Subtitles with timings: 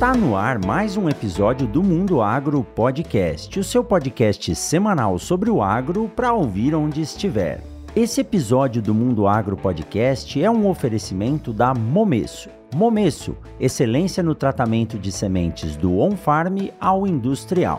[0.00, 5.50] Está no ar mais um episódio do Mundo Agro Podcast, o seu podcast semanal sobre
[5.50, 7.62] o agro para ouvir onde estiver.
[7.94, 12.48] Esse episódio do Mundo Agro Podcast é um oferecimento da Momesso.
[12.74, 17.78] Momesso, excelência no tratamento de sementes do on-farm ao industrial.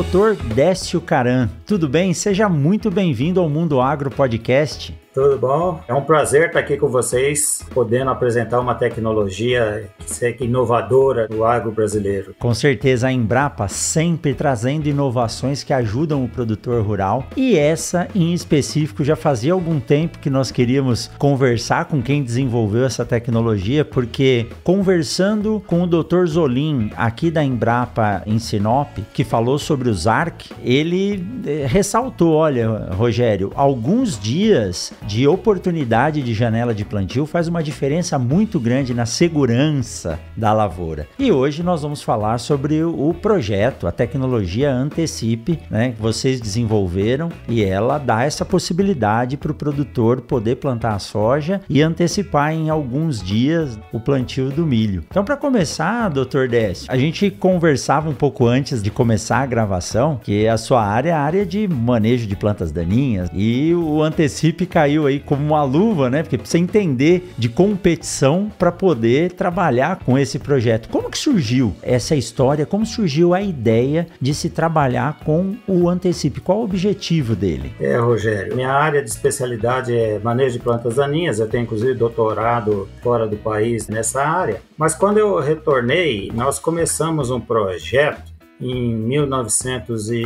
[0.00, 2.14] Doutor Décio Caran, tudo bem?
[2.14, 4.98] Seja muito bem-vindo ao Mundo Agro Podcast.
[5.12, 5.80] Tudo bom?
[5.88, 11.44] É um prazer estar aqui com vocês, podendo apresentar uma tecnologia que é inovadora do
[11.44, 12.32] agro brasileiro.
[12.38, 18.32] Com certeza a Embrapa sempre trazendo inovações que ajudam o produtor rural e essa em
[18.32, 24.46] específico já fazia algum tempo que nós queríamos conversar com quem desenvolveu essa tecnologia, porque
[24.62, 26.26] conversando com o Dr.
[26.26, 32.90] Zolim aqui da Embrapa em Sinop, que falou sobre o ZARC, ele eh, ressaltou, olha,
[32.92, 39.06] Rogério, alguns dias de oportunidade de janela de plantio faz uma diferença muito grande na
[39.06, 41.06] segurança da lavoura.
[41.18, 47.28] E hoje nós vamos falar sobre o projeto, a tecnologia Antecipe, né, que vocês desenvolveram
[47.48, 52.70] e ela dá essa possibilidade para o produtor poder plantar a soja e antecipar em
[52.70, 55.04] alguns dias o plantio do milho.
[55.10, 60.20] Então, para começar, doutor Décio, a gente conversava um pouco antes de começar a gravação
[60.22, 64.66] que a sua área é a área de manejo de plantas daninhas e o Antecipe
[64.66, 66.22] caiu caiu aí como uma luva, né?
[66.22, 70.88] Porque precisa entender de competição para poder trabalhar com esse projeto.
[70.88, 72.66] Como que surgiu essa história?
[72.66, 76.40] Como surgiu a ideia de se trabalhar com o Antecipe?
[76.40, 77.72] Qual o objetivo dele?
[77.80, 81.38] É, Rogério, minha área de especialidade é manejo de plantas daninhas.
[81.38, 84.60] Eu tenho inclusive doutorado fora do país nessa área.
[84.76, 88.30] Mas quando eu retornei, nós começamos um projeto
[88.60, 90.24] em 1900 e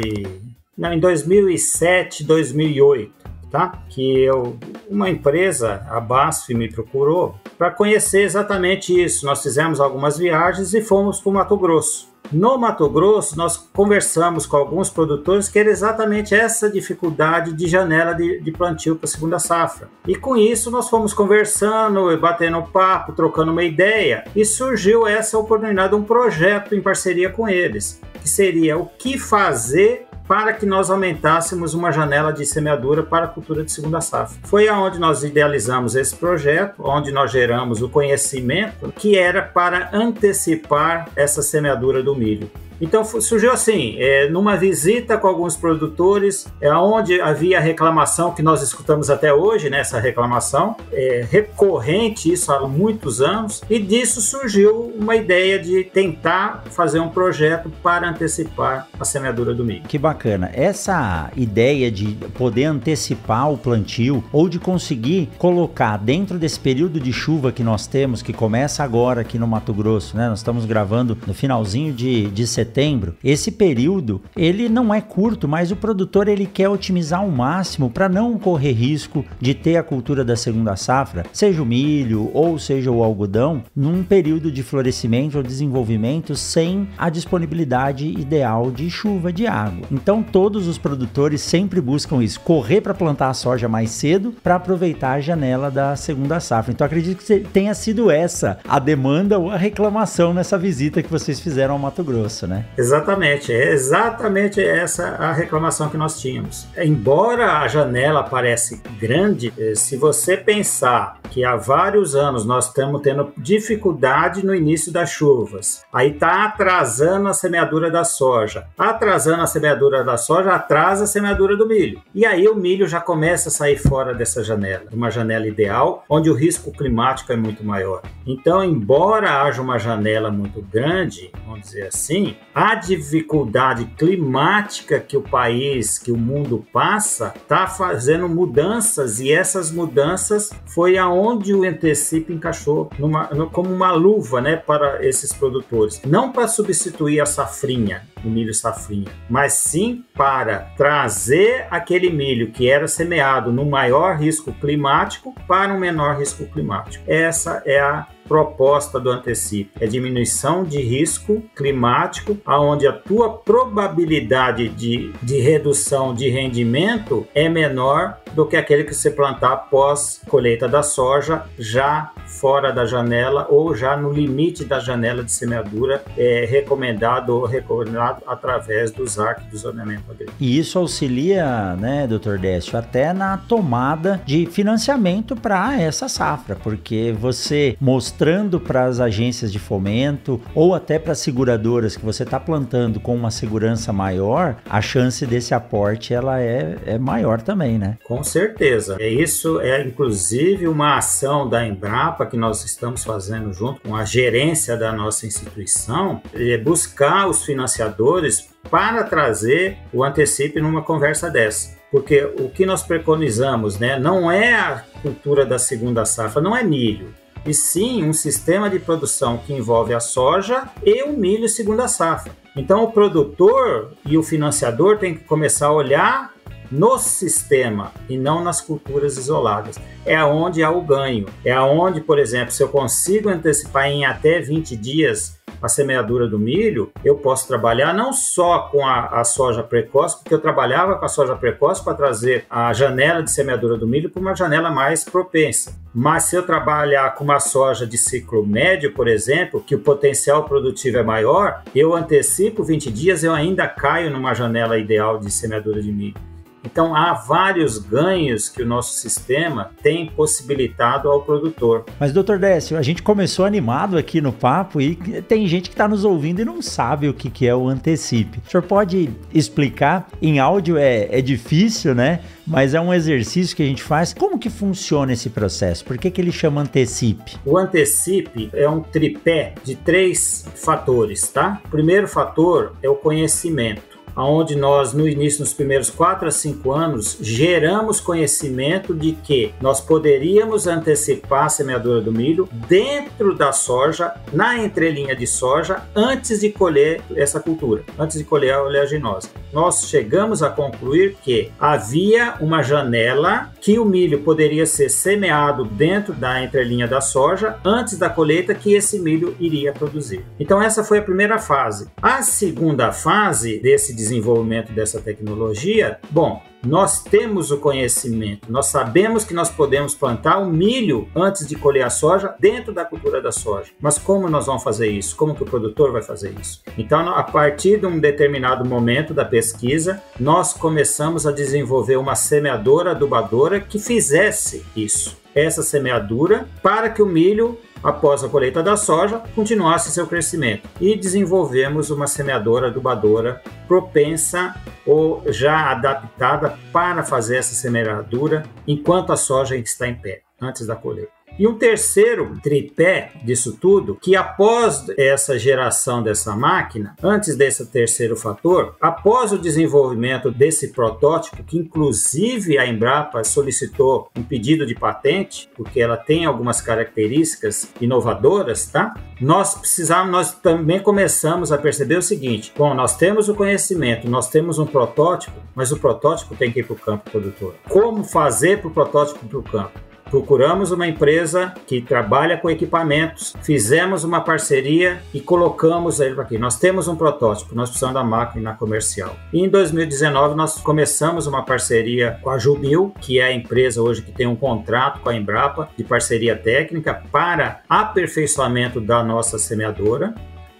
[0.76, 3.84] não, em 2007, 2008 tá?
[3.88, 4.56] Que eu,
[4.90, 9.24] uma empresa, a BASF, me procurou para conhecer exatamente isso.
[9.24, 12.12] Nós fizemos algumas viagens e fomos para o Mato Grosso.
[12.32, 18.12] No Mato Grosso, nós conversamos com alguns produtores que era exatamente essa dificuldade de janela
[18.12, 19.88] de, de plantio para a segunda safra.
[20.08, 25.94] E com isso, nós fomos conversando, batendo papo, trocando uma ideia, e surgiu essa oportunidade,
[25.94, 31.74] um projeto em parceria com eles, que seria o que fazer para que nós aumentássemos
[31.74, 34.36] uma janela de semeadura para a cultura de segunda safra.
[34.44, 41.08] Foi aonde nós idealizamos esse projeto, onde nós geramos o conhecimento que era para antecipar
[41.14, 42.50] essa semeadura do milho.
[42.80, 48.62] Então surgiu assim, é, numa visita com alguns produtores, é, onde havia reclamação que nós
[48.62, 54.92] escutamos até hoje, né, essa reclamação, é, recorrente isso há muitos anos, e disso surgiu
[54.98, 59.82] uma ideia de tentar fazer um projeto para antecipar a semeadura do milho.
[59.82, 60.50] Que bacana.
[60.52, 67.12] Essa ideia de poder antecipar o plantio ou de conseguir colocar dentro desse período de
[67.12, 70.28] chuva que nós temos, que começa agora aqui no Mato Grosso, né?
[70.28, 73.14] Nós estamos gravando no finalzinho de, de setembro setembro.
[73.22, 78.08] Esse período, ele não é curto, mas o produtor ele quer otimizar ao máximo para
[78.08, 82.90] não correr risco de ter a cultura da segunda safra, seja o milho ou seja
[82.90, 89.46] o algodão, num período de florescimento ou desenvolvimento sem a disponibilidade ideal de chuva, de
[89.46, 89.86] água.
[89.92, 94.56] Então todos os produtores sempre buscam isso, correr para plantar a soja mais cedo para
[94.56, 96.72] aproveitar a janela da segunda safra.
[96.72, 101.38] Então acredito que tenha sido essa a demanda ou a reclamação nessa visita que vocês
[101.40, 102.53] fizeram ao Mato Grosso, né?
[102.54, 102.64] Né?
[102.78, 106.66] Exatamente, é exatamente essa a reclamação que nós tínhamos.
[106.76, 113.02] Embora a janela pareça grande, eh, se você pensar que há vários anos nós estamos
[113.02, 118.66] tendo dificuldade no início das chuvas, aí está atrasando a semeadura da soja.
[118.78, 122.00] Atrasando a semeadura da soja, atrasa a semeadura do milho.
[122.14, 126.30] E aí o milho já começa a sair fora dessa janela, uma janela ideal, onde
[126.30, 128.02] o risco climático é muito maior.
[128.26, 135.22] Então, embora haja uma janela muito grande, vamos dizer assim, a dificuldade climática que o
[135.22, 142.32] país, que o mundo passa, está fazendo mudanças e essas mudanças foi aonde o Entecip
[142.32, 146.00] encaixou numa, como uma luva né, para esses produtores.
[146.04, 152.68] Não para substituir a safrinha, o milho safrinha, mas sim para trazer aquele milho que
[152.68, 157.04] era semeado no maior risco climático para um menor risco climático.
[157.06, 164.68] Essa é a proposta do antecipo é diminuição de risco climático, aonde a tua probabilidade
[164.68, 170.68] de, de redução de rendimento é menor do que aquele que você plantar após colheita
[170.68, 176.46] da soja, já fora da janela ou já no limite da janela de semeadura é,
[176.48, 180.36] recomendado ou recomendado através dos arcos do zoneamento agrícola.
[180.40, 187.14] E isso auxilia, né, doutor Décio, até na tomada de financiamento para essa safra, porque
[187.18, 187.76] você
[188.14, 193.00] mostrando para as agências de fomento ou até para as seguradoras que você está plantando
[193.00, 197.98] com uma segurança maior, a chance desse aporte ela é, é maior também, né?
[198.04, 198.96] Com certeza.
[199.00, 204.04] É isso é inclusive uma ação da Embrapa que nós estamos fazendo junto com a
[204.04, 211.74] gerência da nossa instituição, é buscar os financiadores para trazer o antecipe numa conversa dessa.
[211.90, 216.62] Porque o que nós preconizamos, né, não é a cultura da segunda safra, não é
[216.62, 217.12] milho,
[217.46, 222.32] e sim um sistema de produção que envolve a soja e o milho segunda safra.
[222.56, 226.34] Então o produtor e o financiador têm que começar a olhar
[226.70, 229.76] no sistema e não nas culturas isoladas.
[230.04, 231.26] É aonde há o ganho.
[231.44, 236.38] É aonde, por exemplo, se eu consigo antecipar em até 20 dias a semeadura do
[236.38, 241.04] milho, eu posso trabalhar não só com a, a soja precoce, porque eu trabalhava com
[241.04, 245.04] a soja precoce para trazer a janela de semeadura do milho para uma janela mais
[245.04, 245.74] propensa.
[245.94, 250.44] Mas se eu trabalhar com uma soja de ciclo médio, por exemplo, que o potencial
[250.44, 255.80] produtivo é maior, eu antecipo 20 dias, eu ainda caio numa janela ideal de semeadura
[255.80, 256.33] de milho.
[256.64, 261.84] Então, há vários ganhos que o nosso sistema tem possibilitado ao produtor.
[262.00, 265.86] Mas, doutor Décio, a gente começou animado aqui no papo e tem gente que está
[265.86, 268.40] nos ouvindo e não sabe o que, que é o antecipe.
[268.46, 270.08] O senhor pode explicar?
[270.20, 272.20] Em áudio é, é difícil, né?
[272.46, 274.12] Mas é um exercício que a gente faz.
[274.12, 275.84] Como que funciona esse processo?
[275.84, 277.36] Por que, que ele chama antecipe?
[277.44, 281.60] O antecipe é um tripé de três fatores, tá?
[281.64, 286.72] O primeiro fator é o conhecimento onde nós, no início, nos primeiros 4 a 5
[286.72, 294.14] anos, geramos conhecimento de que nós poderíamos antecipar a semeadura do milho dentro da soja,
[294.32, 299.28] na entrelinha de soja, antes de colher essa cultura, antes de colher a oleaginosa.
[299.52, 306.12] Nós chegamos a concluir que havia uma janela que o milho poderia ser semeado dentro
[306.12, 310.24] da entrelinha da soja antes da colheita que esse milho iria produzir.
[310.38, 311.88] Então essa foi a primeira fase.
[312.02, 315.98] A segunda fase desse desenvolvimento dessa tecnologia?
[316.10, 321.56] Bom, nós temos o conhecimento, nós sabemos que nós podemos plantar o milho antes de
[321.56, 323.70] colher a soja dentro da cultura da soja.
[323.80, 325.16] Mas como nós vamos fazer isso?
[325.16, 326.62] Como que o produtor vai fazer isso?
[326.76, 332.92] Então, a partir de um determinado momento da pesquisa, nós começamos a desenvolver uma semeadora
[332.92, 335.23] adubadora que fizesse isso.
[335.34, 340.66] Essa semeadura para que o milho após a colheita da soja, continuasse seu crescimento.
[340.80, 344.54] E desenvolvemos uma semeadora adubadora propensa
[344.86, 350.74] ou já adaptada para fazer essa semeadura enquanto a soja está em pé, antes da
[350.74, 351.13] colheita.
[351.36, 358.16] E um terceiro tripé disso tudo, que após essa geração dessa máquina, antes desse terceiro
[358.16, 365.48] fator, após o desenvolvimento desse protótipo, que inclusive a Embrapa solicitou um pedido de patente,
[365.56, 368.94] porque ela tem algumas características inovadoras, tá?
[369.20, 374.28] Nós precisamos, nós também começamos a perceber o seguinte: bom, nós temos o conhecimento, nós
[374.28, 377.54] temos um protótipo, mas o protótipo tem que ir para o campo produtor.
[377.68, 379.83] Como fazer para o protótipo para o campo?
[380.10, 386.38] Procuramos uma empresa que trabalha com equipamentos, fizemos uma parceria e colocamos ele aqui.
[386.38, 389.16] Nós temos um protótipo, nós precisamos da máquina comercial.
[389.32, 394.02] E em 2019 nós começamos uma parceria com a Jubil, que é a empresa hoje
[394.02, 400.14] que tem um contrato com a Embrapa de parceria técnica para aperfeiçoamento da nossa semeadora.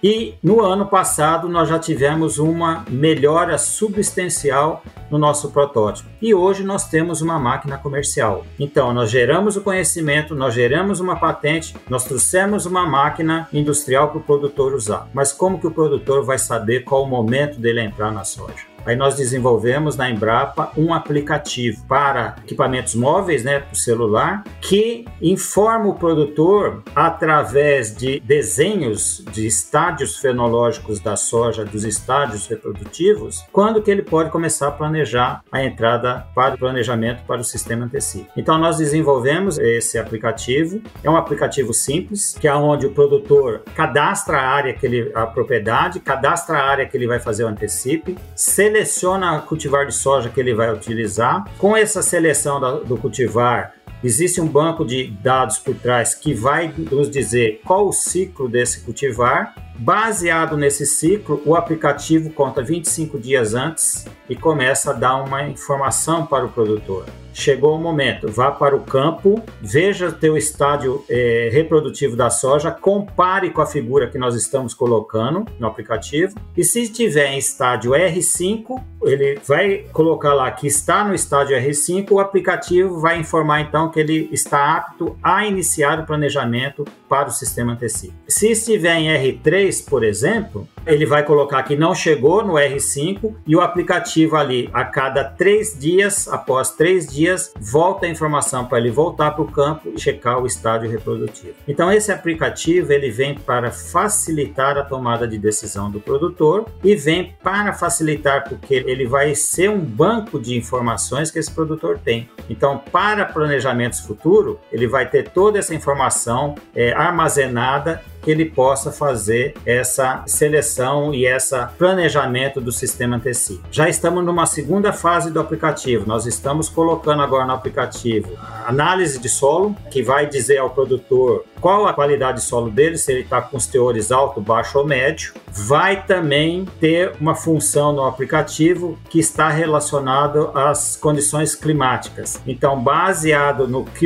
[0.07, 6.07] E no ano passado nós já tivemos uma melhora substancial no nosso protótipo.
[6.21, 8.45] E hoje nós temos uma máquina comercial.
[8.59, 14.19] Então nós geramos o conhecimento, nós geramos uma patente, nós trouxemos uma máquina industrial para
[14.19, 15.09] o produtor usar.
[15.11, 18.74] Mas como que o produtor vai saber qual o momento dele entrar na soja?
[18.85, 25.05] Aí nós desenvolvemos na Embrapa um aplicativo para equipamentos móveis, né, para o celular, que
[25.21, 33.81] informa o produtor através de desenhos de estádios fenológicos da soja, dos estádios reprodutivos, quando
[33.81, 38.29] que ele pode começar a planejar a entrada para o planejamento para o sistema antecipo.
[38.37, 40.81] Então nós desenvolvemos esse aplicativo.
[41.03, 45.25] É um aplicativo simples, que é onde o produtor cadastra a área que ele a
[45.25, 49.93] propriedade, cadastra a área que ele vai fazer o antecipe, seleciona seleciona o cultivar de
[49.93, 51.45] soja que ele vai utilizar.
[51.57, 57.09] Com essa seleção do cultivar, existe um banco de dados por trás que vai nos
[57.09, 59.55] dizer qual o ciclo desse cultivar.
[59.77, 66.25] Baseado nesse ciclo, o aplicativo conta 25 dias antes e começa a dar uma informação
[66.25, 67.05] para o produtor
[67.35, 72.71] chegou o momento, vá para o campo, veja o teu estádio é, reprodutivo da soja,
[72.71, 77.91] compare com a figura que nós estamos colocando no aplicativo e se tiver em estádio
[77.91, 83.91] R5, ele vai colocar lá que está no estádio R5, o aplicativo vai informar então
[83.91, 88.13] que ele está apto a iniciar o planejamento para o sistema antecipo.
[88.27, 93.55] Se estiver em R3, por exemplo, ele vai colocar que não chegou no R5 e
[93.55, 98.91] o aplicativo ali, a cada três dias, após três dias, volta a informação para ele
[98.91, 101.55] voltar para o campo e checar o estádio reprodutivo.
[101.67, 107.33] Então esse aplicativo ele vem para facilitar a tomada de decisão do produtor e vem
[107.43, 112.29] para facilitar porque ele vai ser um banco de informações que esse produtor tem.
[112.49, 118.91] Então para planejamentos futuros ele vai ter toda essa informação é, armazenada que ele possa
[118.91, 123.59] fazer essa seleção e esse planejamento do sistema TC.
[123.69, 126.07] Já estamos numa segunda fase do aplicativo.
[126.07, 131.87] Nós estamos colocando agora no aplicativo análise de solo, que vai dizer ao produtor qual
[131.87, 135.33] a qualidade de solo dele, se ele está com os teores alto, baixo ou médio.
[135.51, 142.41] Vai também ter uma função no aplicativo que está relacionado às condições climáticas.
[142.45, 144.05] Então, baseado no que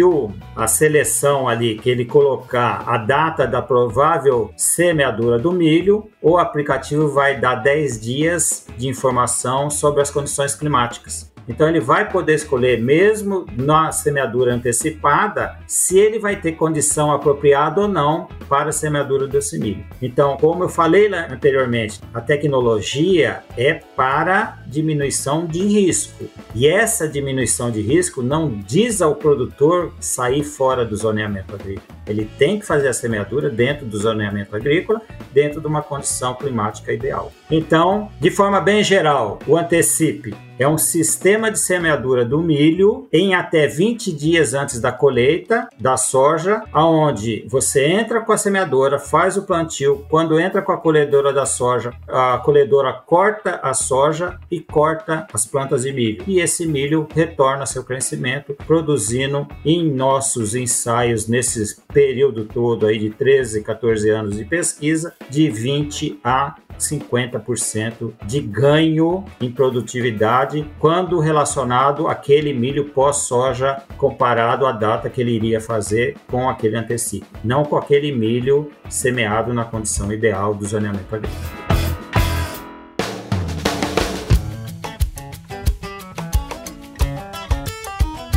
[0.55, 3.61] a seleção ali que ele colocar a data da
[4.09, 10.55] provável semeadura do milho, o aplicativo vai dar 10 dias de informação sobre as condições
[10.55, 11.28] climáticas.
[11.49, 17.81] Então ele vai poder escolher, mesmo na semeadura antecipada, se ele vai ter condição apropriada
[17.81, 19.83] ou não para a semeadura desse milho.
[19.99, 26.25] Então, como eu falei anteriormente, a tecnologia é para diminuição de risco.
[26.53, 31.97] E essa diminuição de risco não diz ao produtor sair fora do zoneamento agrícola.
[32.05, 35.01] Ele tem que fazer a semeadura dentro do zoneamento agrícola,
[35.31, 37.31] dentro de uma condição climática ideal.
[37.49, 43.33] Então, de forma bem geral, o antecipe é um sistema de semeadura do milho em
[43.33, 49.37] até 20 dias antes da colheita da soja, aonde você entra com a semeadora, faz
[49.37, 54.59] o plantio, quando entra com a colhedora da soja, a colhedora corta a soja e
[54.59, 56.23] corta as plantas de milho.
[56.27, 63.09] E esse milho retorna seu crescimento, produzindo em nossos ensaios nesse período todo aí de
[63.09, 72.07] 13, 14 anos de pesquisa, de 20 a 50% de ganho em produtividade quando relacionado
[72.07, 77.77] àquele milho pós-soja comparado à data que ele iria fazer com aquele antecipo, não com
[77.77, 81.58] aquele milho semeado na condição ideal do zoneamento agrícola.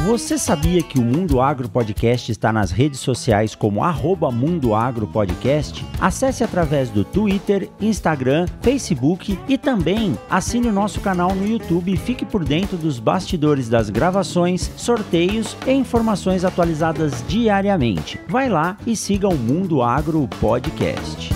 [0.04, 5.06] Você sabia que o Mundo Agro Podcast está nas redes sociais como arroba Mundo Agro
[5.06, 5.86] Podcast?
[6.00, 11.96] Acesse através do Twitter, Instagram, Facebook e também assine o nosso canal no YouTube e
[11.96, 18.18] fique por dentro dos bastidores das gravações, sorteios e informações atualizadas diariamente.
[18.26, 21.30] Vai lá e siga o Mundo Agro Podcast.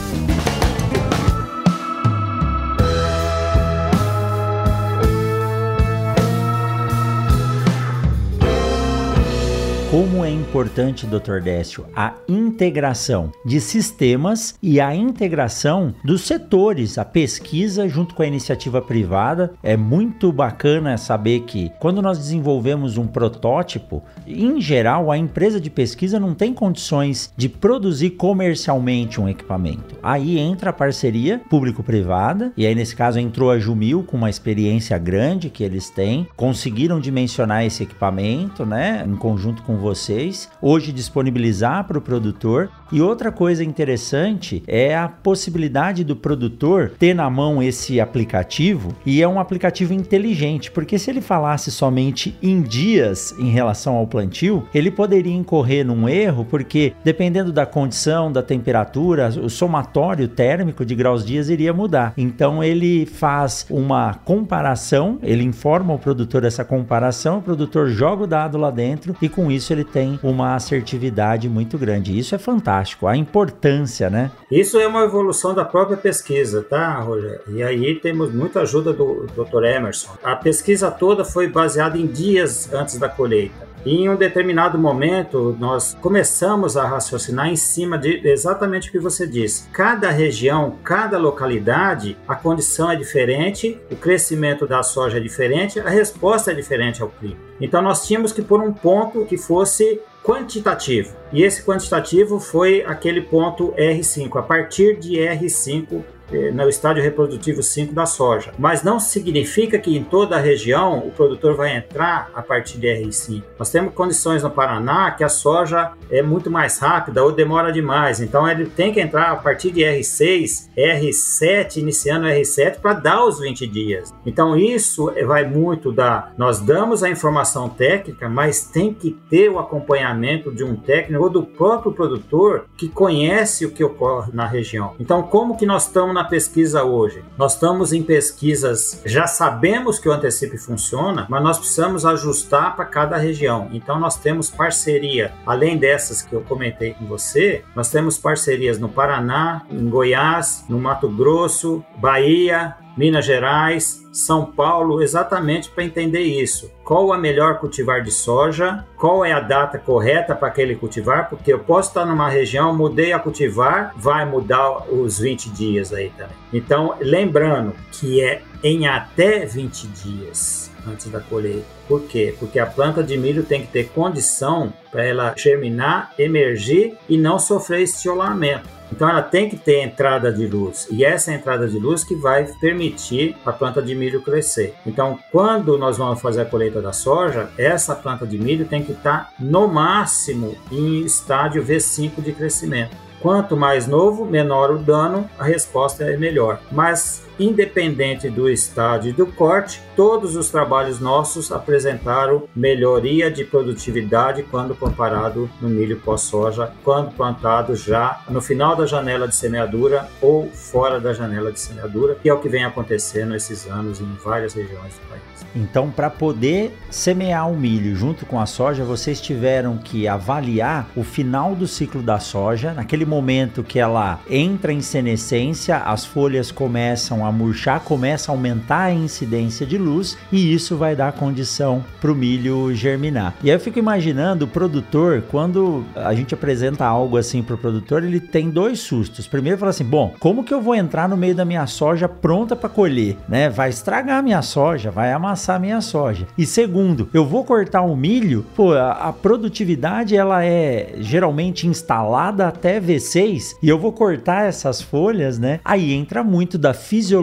[9.97, 11.41] Como é importante, Dr.
[11.43, 18.26] Décio, a integração de sistemas e a integração dos setores, a pesquisa junto com a
[18.26, 19.55] iniciativa privada.
[19.62, 25.71] É muito bacana saber que quando nós desenvolvemos um protótipo, em geral, a empresa de
[25.71, 29.97] pesquisa não tem condições de produzir comercialmente um equipamento.
[30.03, 34.99] Aí entra a parceria público-privada, e aí nesse caso entrou a Jumil com uma experiência
[34.99, 41.87] grande que eles têm, conseguiram dimensionar esse equipamento, né, em conjunto com vocês, hoje disponibilizar
[41.87, 42.69] para o produtor.
[42.93, 49.23] E outra coisa interessante é a possibilidade do produtor ter na mão esse aplicativo e
[49.23, 54.64] é um aplicativo inteligente, porque se ele falasse somente em dias em relação ao plantio,
[54.75, 60.95] ele poderia incorrer num erro, porque dependendo da condição, da temperatura, o somatório térmico de
[60.95, 62.12] graus dias iria mudar.
[62.16, 68.26] Então ele faz uma comparação, ele informa o produtor essa comparação, o produtor joga o
[68.26, 72.16] dado lá dentro e com isso ele tem uma assertividade muito grande.
[72.16, 72.75] Isso é fantástico,
[73.06, 74.30] a importância, né?
[74.50, 77.40] Isso é uma evolução da própria pesquisa, tá, Rogério?
[77.49, 79.64] E aí temos muita ajuda do Dr.
[79.64, 80.11] Emerson.
[80.23, 83.66] A pesquisa toda foi baseada em dias antes da colheita.
[83.87, 89.28] Em um determinado momento, nós começamos a raciocinar em cima de exatamente o que você
[89.28, 89.69] disse.
[89.69, 95.88] Cada região, cada localidade, a condição é diferente, o crescimento da soja é diferente, a
[95.88, 97.37] resposta é diferente ao clima.
[97.61, 101.14] Então nós tínhamos que pôr um ponto que fosse quantitativo.
[101.33, 104.37] E esse quantitativo foi aquele ponto R5.
[104.37, 106.16] A partir de R5 eh,
[106.52, 108.52] no estádio reprodutivo 5 da soja.
[108.59, 112.86] Mas não significa que em toda a região o produtor vai entrar a partir de
[112.86, 113.43] R5.
[113.58, 118.21] Nós temos condições no Paraná que a soja é muito mais rápida ou demora demais.
[118.21, 123.39] Então ele tem que entrar a partir de R6, R7, iniciando R7 para dar os
[123.39, 124.12] 20 dias.
[124.25, 129.58] Então isso vai muito da nós damos a informação técnica, mas tem que ter o
[129.58, 134.95] acompanhamento de um técnico ou do próprio produtor que conhece o que ocorre na região.
[134.99, 137.23] Então como que nós estamos na pesquisa hoje?
[137.37, 142.87] Nós estamos em pesquisas, já sabemos que o antecipe funciona, mas nós precisamos ajustar para
[142.87, 143.69] cada região.
[143.71, 148.89] Então nós temos parceria, além dessas que eu comentei com você, nós temos parcerias no
[148.89, 156.71] Paraná, em Goiás, no Mato Grosso, Bahia, Minas Gerais, São Paulo, exatamente para entender isso.
[156.82, 158.87] Qual a melhor cultivar de soja?
[158.97, 161.28] Qual é a data correta para aquele cultivar?
[161.28, 166.11] Porque eu posso estar numa região, mudei a cultivar, vai mudar os 20 dias aí
[166.17, 166.37] também.
[166.52, 171.67] Então, lembrando que é em até 20 dias antes da colheita.
[171.89, 172.35] Por quê?
[172.39, 177.39] Porque a planta de milho tem que ter condição para ela germinar, emergir e não
[177.39, 178.77] sofrer estiolamento.
[178.91, 182.47] Então ela tem que ter entrada de luz e essa entrada de luz que vai
[182.61, 184.75] permitir a planta de milho crescer.
[184.87, 188.93] Então quando nós vamos fazer a colheita da soja, essa planta de milho tem que
[188.93, 192.97] estar no máximo em estádio V5 de crescimento.
[193.21, 196.61] Quanto mais novo, menor o dano, a resposta é melhor.
[196.71, 204.75] Mas independente do estágio do corte, todos os trabalhos nossos apresentaram melhoria de produtividade quando
[204.75, 211.01] comparado no milho pós-soja, quando plantado já no final da janela de semeadura ou fora
[211.01, 214.95] da janela de semeadura, que é o que vem acontecendo esses anos em várias regiões
[214.95, 215.47] do país.
[215.55, 221.03] Então, para poder semear o milho junto com a soja, vocês tiveram que avaliar o
[221.03, 227.25] final do ciclo da soja, naquele momento que ela entra em senescência, as folhas começam
[227.25, 232.10] a murchar, começa a aumentar a incidência de luz e isso vai dar condição para
[232.10, 233.34] o milho germinar.
[233.43, 237.58] E aí eu fico imaginando o produtor, quando a gente apresenta algo assim para o
[237.58, 239.26] produtor, ele tem dois sustos.
[239.26, 242.56] Primeiro, fala assim: bom, como que eu vou entrar no meio da minha soja pronta
[242.56, 243.17] para colher?
[243.28, 243.49] Né?
[243.49, 246.26] Vai estragar a minha soja, vai amassar a minha soja.
[246.36, 252.49] E segundo, eu vou cortar o milho, pô, a, a produtividade ela é geralmente instalada
[252.49, 255.60] até V V6 e eu vou cortar essas folhas, né?
[255.65, 257.16] Aí entra muito da fisiologia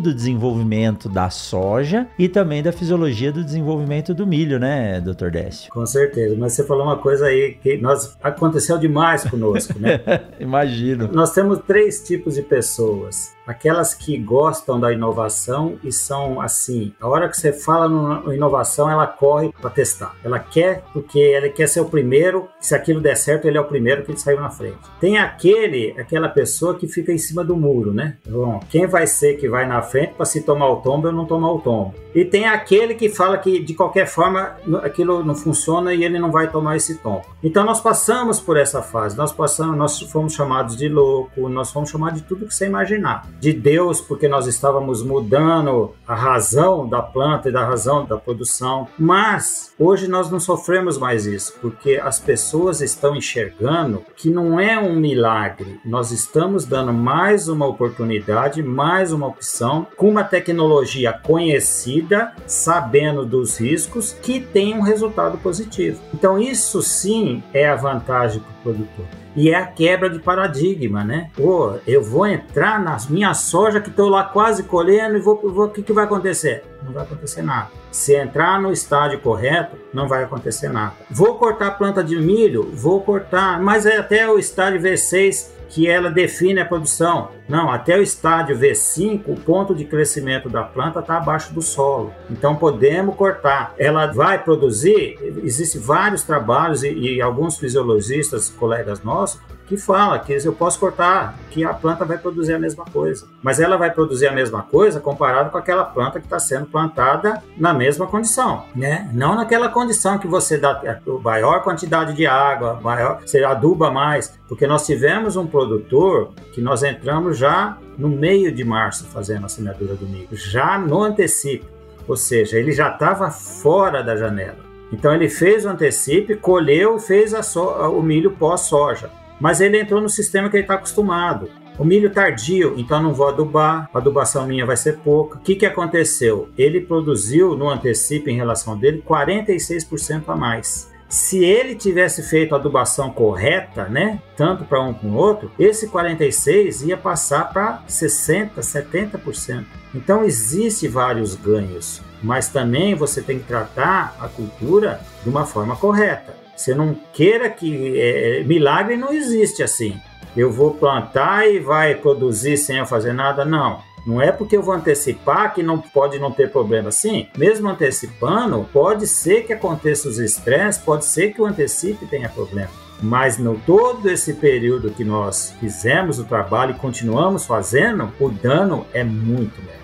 [0.00, 5.70] do desenvolvimento da soja e também da fisiologia do desenvolvimento do milho, né, doutor Décio?
[5.72, 10.00] Com certeza, mas você falou uma coisa aí que nós aconteceu demais conosco, né?
[10.38, 11.08] Imagino.
[11.12, 17.08] Nós temos três tipos de pessoas aquelas que gostam da inovação e são assim, a
[17.08, 20.14] hora que você fala no inovação, ela corre para testar.
[20.22, 23.64] Ela quer porque ela quer ser o primeiro, se aquilo der certo, ele é o
[23.64, 24.76] primeiro que saiu na frente.
[25.00, 28.18] Tem aquele, aquela pessoa que fica em cima do muro, né?
[28.28, 31.24] Bom, quem vai ser que vai na frente para se tomar o tombo ou não
[31.24, 31.94] tomar o tombo?
[32.14, 36.30] E tem aquele que fala que de qualquer forma aquilo não funciona e ele não
[36.30, 37.22] vai tomar esse tombo.
[37.42, 41.90] Então nós passamos por essa fase, nós passamos, nós fomos chamados de louco, nós fomos
[41.90, 47.00] chamados de tudo que você imaginar de Deus, porque nós estávamos mudando a razão da
[47.00, 48.88] planta e da razão da produção.
[48.98, 54.78] Mas hoje nós não sofremos mais isso, porque as pessoas estão enxergando que não é
[54.78, 55.80] um milagre.
[55.84, 63.58] Nós estamos dando mais uma oportunidade, mais uma opção com uma tecnologia conhecida, sabendo dos
[63.58, 66.00] riscos, que tem um resultado positivo.
[66.12, 69.06] Então isso sim é a vantagem para o produtor.
[69.38, 71.30] E é a quebra de paradigma, né?
[71.36, 75.68] Pô, eu vou entrar nas minhas soja que estou lá quase colhendo e vou, o
[75.68, 76.64] que, que vai acontecer?
[76.82, 77.70] Não vai acontecer nada.
[77.92, 80.94] Se entrar no estágio correto, não vai acontecer nada.
[81.08, 82.68] Vou cortar planta de milho?
[82.74, 87.30] Vou cortar, mas é até o estágio V6 que ela define a produção.
[87.48, 92.12] Não, até o estádio V5, o ponto de crescimento da planta está abaixo do solo.
[92.30, 93.74] Então podemos cortar.
[93.78, 100.32] Ela vai produzir, existem vários trabalhos e, e alguns fisiologistas, colegas nossos, que fala que
[100.32, 103.26] eu posso cortar, que a planta vai produzir a mesma coisa.
[103.42, 107.42] Mas ela vai produzir a mesma coisa comparado com aquela planta que está sendo plantada
[107.56, 109.10] na mesma condição, né?
[109.12, 110.80] Não naquela condição que você dá
[111.22, 116.82] maior quantidade de água, maior, você aduba mais, porque nós tivemos um produtor que nós
[116.82, 121.66] entramos já no meio de março fazendo a semeadura do milho, já no antecipo,
[122.06, 124.66] ou seja, ele já estava fora da janela.
[124.90, 130.08] Então ele fez o antecipe, colheu fez so o milho pós-soja mas ele entrou no
[130.08, 131.48] sistema que ele está acostumado.
[131.78, 135.38] O milho tardio, então não vou adubar, a adubação minha vai ser pouca.
[135.38, 136.48] O que, que aconteceu?
[136.58, 140.90] Ele produziu no antecipo em relação dele 46% a mais.
[141.08, 146.82] Se ele tivesse feito a adubação correta, né, tanto para um como outro, esse 46
[146.82, 149.64] ia passar para 60, 70%.
[149.94, 155.76] Então existe vários ganhos, mas também você tem que tratar a cultura de uma forma
[155.76, 156.37] correta.
[156.58, 159.96] Você não queira que é, milagre não existe assim.
[160.36, 163.80] Eu vou plantar e vai produzir sem eu fazer nada, não.
[164.04, 166.90] Não é porque eu vou antecipar que não pode não ter problema.
[166.90, 172.28] Sim, mesmo antecipando, pode ser que aconteça os estresses, pode ser que o antecipe tenha
[172.28, 172.70] problema.
[173.00, 178.84] Mas no todo esse período que nós fizemos o trabalho e continuamos fazendo, o dano
[178.92, 179.77] é muito menor.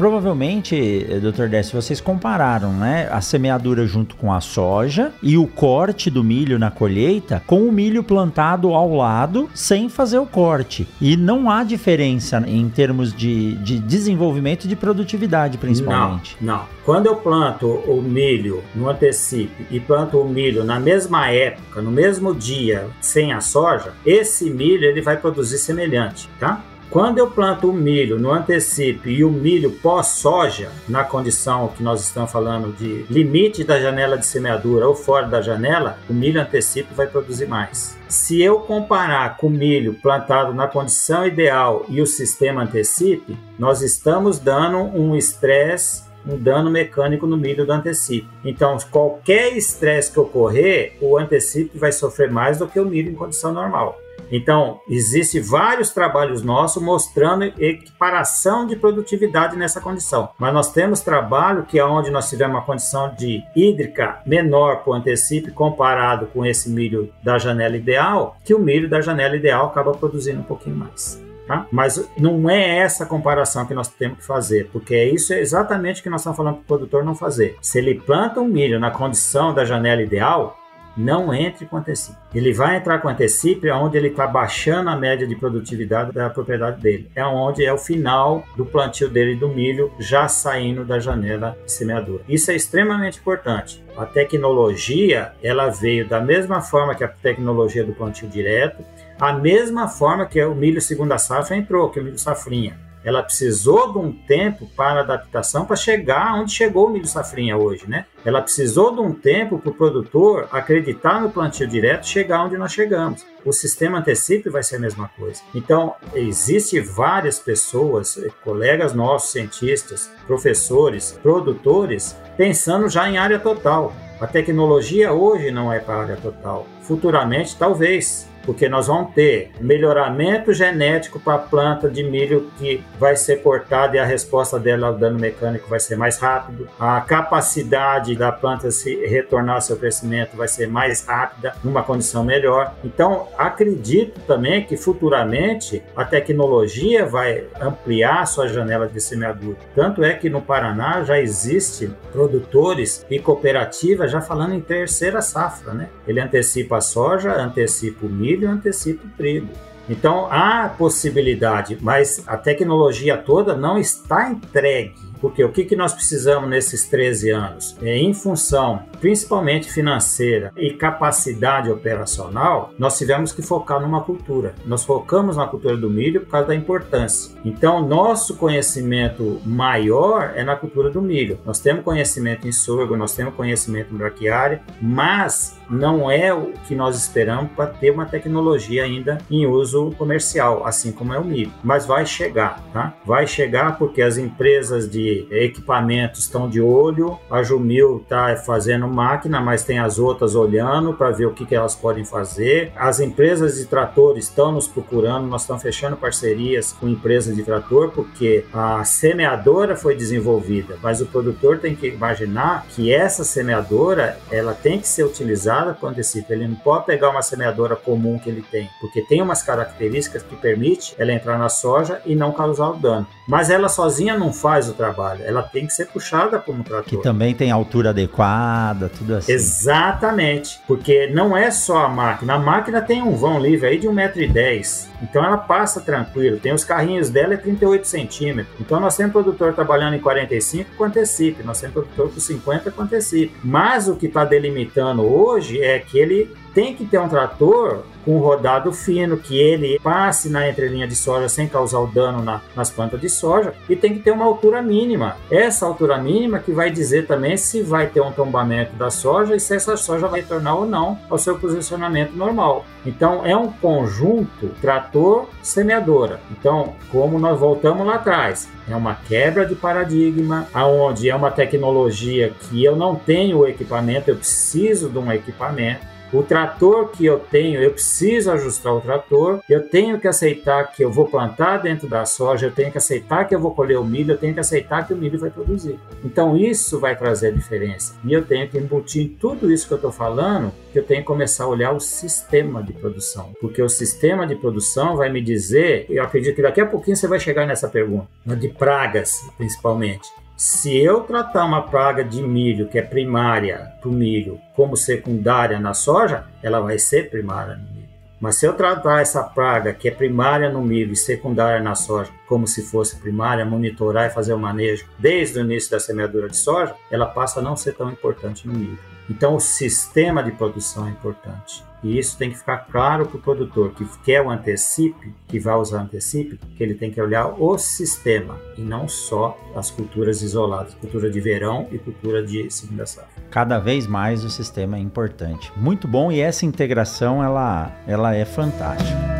[0.00, 1.46] Provavelmente, eh, Dr.
[1.48, 6.58] Décio, vocês compararam, né, a semeadura junto com a soja e o corte do milho
[6.58, 10.88] na colheita com o milho plantado ao lado sem fazer o corte.
[11.02, 16.34] E não há diferença em termos de, de desenvolvimento de produtividade, principalmente.
[16.40, 16.64] Não, não.
[16.82, 21.90] Quando eu planto o milho no antecipe e planto o milho na mesma época, no
[21.90, 26.64] mesmo dia, sem a soja, esse milho ele vai produzir semelhante, tá?
[26.90, 32.02] Quando eu planto o milho no antecipe e o milho pós-soja, na condição que nós
[32.02, 36.92] estamos falando de limite da janela de semeadura ou fora da janela, o milho antecipe
[36.92, 37.96] vai produzir mais.
[38.08, 43.82] Se eu comparar com o milho plantado na condição ideal e o sistema antecipe, nós
[43.82, 48.28] estamos dando um estresse um dano mecânico no milho do antecipe.
[48.44, 53.14] Então, qualquer estresse que ocorrer, o antecipe vai sofrer mais do que o milho em
[53.14, 53.98] condição normal.
[54.30, 60.30] Então, existe vários trabalhos nossos mostrando equiparação de produtividade nessa condição.
[60.38, 64.94] Mas nós temos trabalho que é onde nós tivemos uma condição de hídrica menor o
[64.94, 69.92] antecipe comparado com esse milho da janela ideal, que o milho da janela ideal acaba
[69.92, 71.20] produzindo um pouquinho mais.
[71.46, 71.66] Tá?
[71.72, 76.02] Mas não é essa comparação que nós temos que fazer, porque isso é exatamente o
[76.04, 77.56] que nós estamos falando para o produtor não fazer.
[77.60, 80.59] Se ele planta um milho na condição da janela ideal,
[80.96, 82.18] não entre com antecipe.
[82.34, 86.80] Ele vai entrar com antecipe onde ele está baixando a média de produtividade da propriedade
[86.80, 87.10] dele.
[87.14, 91.72] É onde é o final do plantio dele do milho, já saindo da janela de
[91.72, 92.22] semeadura.
[92.28, 93.82] Isso é extremamente importante.
[93.96, 98.84] A tecnologia, ela veio da mesma forma que a tecnologia do plantio direto,
[99.20, 102.89] a mesma forma que o milho segunda safra entrou, que o milho safrinha.
[103.04, 107.88] Ela precisou de um tempo para adaptação para chegar onde chegou o milho safrinha hoje,
[107.88, 108.06] né?
[108.24, 112.72] Ela precisou de um tempo para o produtor acreditar no plantio direto chegar onde nós
[112.72, 113.24] chegamos.
[113.44, 115.40] O sistema antecipe vai ser a mesma coisa.
[115.54, 123.94] Então, existe várias pessoas, colegas nossos, cientistas, professores, produtores, pensando já em área total.
[124.20, 126.66] A tecnologia hoje não é para área total.
[126.82, 133.14] Futuramente, talvez porque nós vamos ter melhoramento genético para a planta de milho que vai
[133.14, 136.68] ser cortada e a resposta dela ao dano mecânico vai ser mais rápido.
[136.76, 142.24] A capacidade da planta se retornar ao seu crescimento vai ser mais rápida, numa condição
[142.24, 142.74] melhor.
[142.82, 149.58] Então, acredito também que futuramente a tecnologia vai ampliar sua janela de semeadura.
[149.76, 155.72] Tanto é que no Paraná já existe produtores e cooperativas já falando em terceira safra,
[155.72, 155.88] né?
[156.04, 159.48] Ele antecipa a soja, antecipa o milho milho antecipa o trigo.
[159.88, 165.92] Então há possibilidade, mas a tecnologia toda não está entregue porque o que, que nós
[165.92, 167.76] precisamos nesses 13 anos?
[167.82, 174.54] É, em função, principalmente financeira e capacidade operacional, nós tivemos que focar numa cultura.
[174.64, 177.34] Nós focamos na cultura do milho por causa da importância.
[177.44, 181.38] Então, nosso conhecimento maior é na cultura do milho.
[181.44, 186.74] Nós temos conhecimento em sorgo, nós temos conhecimento em braquiária, mas não é o que
[186.74, 191.52] nós esperamos para ter uma tecnologia ainda em uso comercial, assim como é o milho.
[191.62, 192.94] Mas vai chegar, tá?
[193.04, 199.40] Vai chegar porque as empresas de equipamentos estão de olho, a Jumil está fazendo máquina,
[199.40, 202.72] mas tem as outras olhando para ver o que, que elas podem fazer.
[202.76, 207.90] As empresas de trator estão nos procurando, nós estamos fechando parcerias com empresas de trator,
[207.90, 214.54] porque a semeadora foi desenvolvida, mas o produtor tem que imaginar que essa semeadora ela
[214.54, 216.32] tem que ser utilizada com antecipo.
[216.32, 220.36] Ele não pode pegar uma semeadora comum que ele tem, porque tem umas características que
[220.36, 223.06] permite ela entrar na soja e não causar o dano.
[223.26, 225.24] Mas ela sozinha não faz o trabalho trabalho.
[225.24, 226.84] Ela tem que ser puxada por um trator.
[226.84, 229.32] Que também tem altura adequada, tudo assim.
[229.32, 230.60] Exatamente.
[230.66, 232.34] Porque não é só a máquina.
[232.34, 234.88] A máquina tem um vão livre aí de 1,10m.
[235.02, 236.38] Então ela passa tranquilo.
[236.38, 238.54] Tem os carrinhos dela é 38 centímetros.
[238.60, 241.42] Então nós temos produtor trabalhando em 45 com antecipe.
[241.42, 243.34] Nós temos produtor com 50 com antecipe.
[243.42, 248.18] Mas o que está delimitando hoje é que ele tem que ter um trator com
[248.18, 252.70] rodado fino, que ele passe na entrelinha de soja sem causar o dano na, nas
[252.70, 255.16] plantas de soja, e tem que ter uma altura mínima.
[255.30, 259.40] Essa altura mínima que vai dizer também se vai ter um tombamento da soja e
[259.40, 262.64] se essa soja vai tornar ou não ao seu posicionamento normal.
[262.84, 266.20] Então é um conjunto trator semeadora.
[266.30, 272.32] Então, como nós voltamos lá atrás, é uma quebra de paradigma, aonde é uma tecnologia
[272.40, 277.18] que eu não tenho o equipamento, eu preciso de um equipamento o trator que eu
[277.18, 281.88] tenho, eu preciso ajustar o trator, eu tenho que aceitar que eu vou plantar dentro
[281.88, 284.40] da soja, eu tenho que aceitar que eu vou colher o milho, eu tenho que
[284.40, 285.78] aceitar que o milho vai produzir.
[286.04, 287.94] Então isso vai trazer diferença.
[288.04, 291.00] E eu tenho que embutir em tudo isso que eu estou falando, que eu tenho
[291.00, 293.32] que começar a olhar o sistema de produção.
[293.40, 297.06] Porque o sistema de produção vai me dizer, eu acredito que daqui a pouquinho você
[297.06, 300.08] vai chegar nessa pergunta, de pragas principalmente.
[300.42, 305.60] Se eu tratar uma praga de milho que é primária para o milho como secundária
[305.60, 307.90] na soja, ela vai ser primária no milho.
[308.18, 312.10] Mas se eu tratar essa praga que é primária no milho e secundária na soja
[312.26, 316.38] como se fosse primária, monitorar e fazer o manejo desde o início da semeadura de
[316.38, 318.78] soja, ela passa a não ser tão importante no milho.
[319.10, 321.64] Então o sistema de produção é importante.
[321.82, 325.54] E isso tem que ficar claro para o produtor que quer o antecipe, que vai
[325.54, 330.74] usar antecipe, que ele tem que olhar o sistema e não só as culturas isoladas,
[330.74, 333.10] cultura de verão e cultura de segunda safra.
[333.30, 335.50] Cada vez mais o sistema é importante.
[335.56, 339.19] Muito bom e essa integração ela, ela é fantástica.